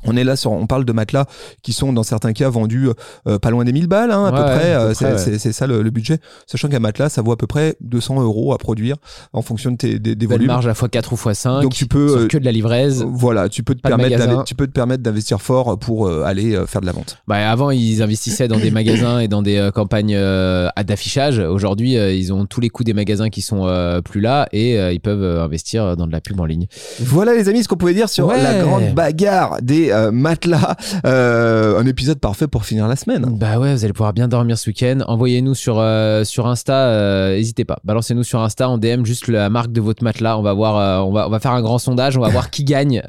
On 0.06 0.16
est 0.16 0.24
là 0.24 0.36
sur, 0.36 0.52
on 0.52 0.66
parle 0.66 0.84
de 0.84 0.92
matelas 0.92 1.26
qui 1.62 1.72
sont 1.72 1.92
dans 1.92 2.02
certains 2.02 2.32
cas 2.32 2.48
vendus 2.48 2.88
euh, 3.26 3.38
pas 3.38 3.50
loin 3.50 3.64
des 3.64 3.72
1000 3.72 3.86
balles, 3.88 4.10
hein, 4.10 4.24
à 4.26 4.30
Ouais, 4.32 4.38
peu 4.38 4.44
ouais, 4.44 4.58
près. 4.58 4.72
à 4.72 4.78
peu 4.78 4.84
euh, 4.86 4.92
près, 4.94 5.38
c'est 5.38 5.46
ouais. 5.48 5.52
ça 5.52 5.66
le, 5.66 5.82
le 5.82 5.90
budget. 5.90 6.18
Sachant 6.46 6.68
qu'un 6.68 6.78
matelas, 6.78 7.08
ça 7.08 7.22
vaut 7.22 7.32
à 7.32 7.36
peu 7.36 7.46
près 7.46 7.76
200 7.80 8.20
euros 8.22 8.52
à 8.52 8.58
produire 8.58 8.96
en 9.32 9.42
fonction 9.42 9.70
de 9.72 9.76
tes, 9.76 9.98
des, 9.98 10.14
des 10.14 10.26
volumes. 10.26 10.46
marge 10.48 10.66
à 10.68 10.72
x4 10.72 11.12
ou 11.12 11.16
x5. 11.16 11.62
Donc 11.62 11.72
tu 11.74 11.86
peux, 11.86 12.18
euh, 12.24 12.26
que 12.28 12.38
de 12.38 12.44
la 12.44 12.52
livraise. 12.52 13.04
Voilà, 13.08 13.48
tu 13.48 13.62
peux 13.62 13.74
te 13.74 13.80
permettre, 13.80 14.44
tu 14.44 14.54
peux 14.54 14.66
te 14.66 14.72
permettre 14.72 15.02
d'investir 15.02 15.40
fort 15.40 15.78
pour 15.78 16.06
euh, 16.06 16.22
aller 16.24 16.54
euh, 16.54 16.66
faire 16.66 16.80
de 16.80 16.86
la 16.86 16.92
vente. 16.92 17.18
Bah, 17.26 17.50
avant, 17.50 17.70
ils 17.70 18.02
investissaient 18.02 18.48
dans 18.48 18.58
des 18.58 18.70
magasins 18.76 19.20
et 19.20 19.28
dans 19.28 19.42
des 19.42 19.56
euh, 19.56 19.70
campagnes 19.70 20.14
euh, 20.14 20.68
à- 20.76 20.84
d'affichage. 20.84 21.38
Aujourd'hui, 21.38 21.96
euh, 21.96 22.12
ils 22.12 22.32
ont 22.32 22.46
tous 22.46 22.60
les 22.60 22.68
coûts 22.68 22.84
des 22.84 22.94
magasins 22.94 23.28
qui 23.30 23.42
sont 23.42 23.66
euh, 23.66 24.00
plus 24.00 24.20
là 24.20 24.48
et 24.52 24.78
euh, 24.78 24.92
ils 24.92 25.00
peuvent 25.00 25.22
euh, 25.22 25.42
investir 25.44 25.96
dans 25.96 26.06
de 26.06 26.12
la 26.12 26.20
pub 26.20 26.38
en 26.40 26.44
ligne. 26.44 26.66
Voilà 27.00 27.34
les 27.34 27.48
amis 27.48 27.62
ce 27.62 27.68
qu'on 27.68 27.76
pouvait 27.76 27.94
dire 27.94 28.08
sur 28.08 28.26
Ouais. 28.26 28.42
la 28.42 28.60
grande 28.62 28.94
bagarre 28.94 29.58
des 29.62 29.90
euh, 29.96 30.10
matelas. 30.12 30.76
Euh, 31.04 31.78
un 31.78 31.86
épisode 31.86 32.18
parfait 32.20 32.46
pour 32.48 32.64
finir 32.64 32.86
la 32.88 32.96
semaine. 32.96 33.24
Bah 33.38 33.58
ouais, 33.58 33.74
vous 33.74 33.84
allez 33.84 33.92
pouvoir 33.92 34.12
bien 34.12 34.28
dormir 34.28 34.58
ce 34.58 34.68
week-end. 34.70 35.00
Envoyez-nous 35.06 35.54
sur, 35.54 35.78
euh, 35.78 36.24
sur 36.24 36.46
Insta, 36.46 37.30
n'hésitez 37.30 37.64
pas. 37.64 37.78
Balancez-nous 37.84 38.22
sur 38.24 38.40
Insta 38.40 38.68
en 38.68 38.78
DM 38.78 39.04
juste 39.04 39.28
la 39.28 39.48
marque 39.50 39.72
de 39.72 39.80
votre 39.80 40.02
matelas. 40.04 40.38
On 40.38 40.42
va 40.42 40.52
voir, 40.52 41.06
on 41.06 41.12
va, 41.12 41.26
on 41.26 41.30
va 41.30 41.38
faire 41.40 41.52
un 41.52 41.62
grand 41.62 41.78
sondage. 41.78 42.16
On 42.16 42.20
va 42.20 42.28
voir 42.28 42.50
qui 42.50 42.64
gagne, 42.64 43.02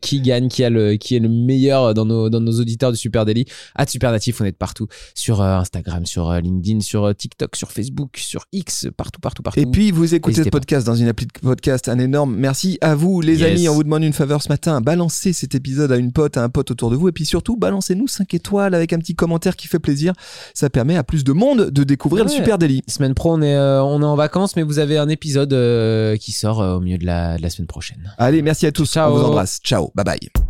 qui 0.00 0.20
gagne, 0.20 0.48
qui 0.48 0.64
a 0.64 0.70
le, 0.70 0.94
qui 0.96 1.16
est 1.16 1.20
le 1.20 1.28
meilleur 1.28 1.94
dans 1.94 2.04
nos, 2.04 2.28
dans 2.30 2.40
nos 2.40 2.52
auditeurs 2.60 2.92
du 2.92 2.98
Super 2.98 3.24
Daily. 3.24 3.44
À 3.74 3.86
Super 3.86 4.12
Natif, 4.12 4.40
on 4.40 4.44
est 4.44 4.52
de 4.52 4.56
partout 4.56 4.86
sur 5.14 5.42
Instagram, 5.42 6.06
sur 6.06 6.32
LinkedIn, 6.32 6.80
sur 6.80 7.14
TikTok, 7.14 7.56
sur 7.56 7.70
Facebook, 7.72 8.16
sur 8.16 8.44
X, 8.52 8.88
partout, 8.96 9.20
partout, 9.20 9.42
partout. 9.42 9.60
Et 9.60 9.66
puis 9.66 9.90
vous 9.90 10.14
écoutez 10.14 10.36
ce 10.44 10.48
pas. 10.48 10.50
podcast 10.58 10.86
dans 10.86 10.94
une 10.94 11.08
appli 11.08 11.26
de 11.26 11.32
podcast, 11.40 11.88
un 11.88 11.98
énorme 11.98 12.34
merci 12.36 12.78
à 12.80 12.94
vous 12.94 13.20
les 13.20 13.40
Yes. 13.40 13.50
amis. 13.50 13.68
On 13.68 13.74
vous 13.74 13.84
demande 13.84 14.02
une 14.02 14.12
faveur 14.12 14.42
ce 14.42 14.48
matin, 14.48 14.80
balancez 14.80 15.32
cet 15.32 15.54
épisode 15.54 15.92
à 15.92 15.96
une 15.96 16.12
pote, 16.12 16.19
à 16.34 16.42
un 16.42 16.48
pote 16.48 16.70
autour 16.70 16.90
de 16.90 16.96
vous, 16.96 17.08
et 17.08 17.12
puis 17.12 17.24
surtout 17.24 17.56
balancez-nous 17.56 18.08
5 18.08 18.34
étoiles 18.34 18.74
avec 18.74 18.92
un 18.92 18.98
petit 18.98 19.14
commentaire 19.14 19.56
qui 19.56 19.68
fait 19.68 19.78
plaisir. 19.78 20.12
Ça 20.54 20.70
permet 20.70 20.96
à 20.96 21.04
plus 21.04 21.24
de 21.24 21.32
monde 21.32 21.70
de 21.70 21.84
découvrir 21.84 22.24
le. 22.24 22.30
Super 22.30 22.58
Daily. 22.58 22.82
Semaine 22.86 23.14
pro, 23.14 23.34
on 23.34 23.42
est, 23.42 23.54
euh, 23.54 23.82
on 23.82 24.02
est 24.02 24.04
en 24.04 24.16
vacances, 24.16 24.56
mais 24.56 24.62
vous 24.62 24.78
avez 24.78 24.98
un 24.98 25.08
épisode 25.08 25.52
euh, 25.52 26.16
qui 26.16 26.32
sort 26.32 26.60
euh, 26.60 26.76
au 26.76 26.80
milieu 26.80 26.98
de 26.98 27.06
la, 27.06 27.36
de 27.36 27.42
la 27.42 27.50
semaine 27.50 27.66
prochaine. 27.66 28.12
Allez, 28.18 28.42
merci 28.42 28.66
à 28.66 28.72
tous. 28.72 28.90
Ciao. 28.90 29.12
On 29.12 29.18
vous 29.18 29.24
embrasse. 29.24 29.60
Ciao, 29.62 29.90
bye 29.94 30.04
bye. 30.04 30.49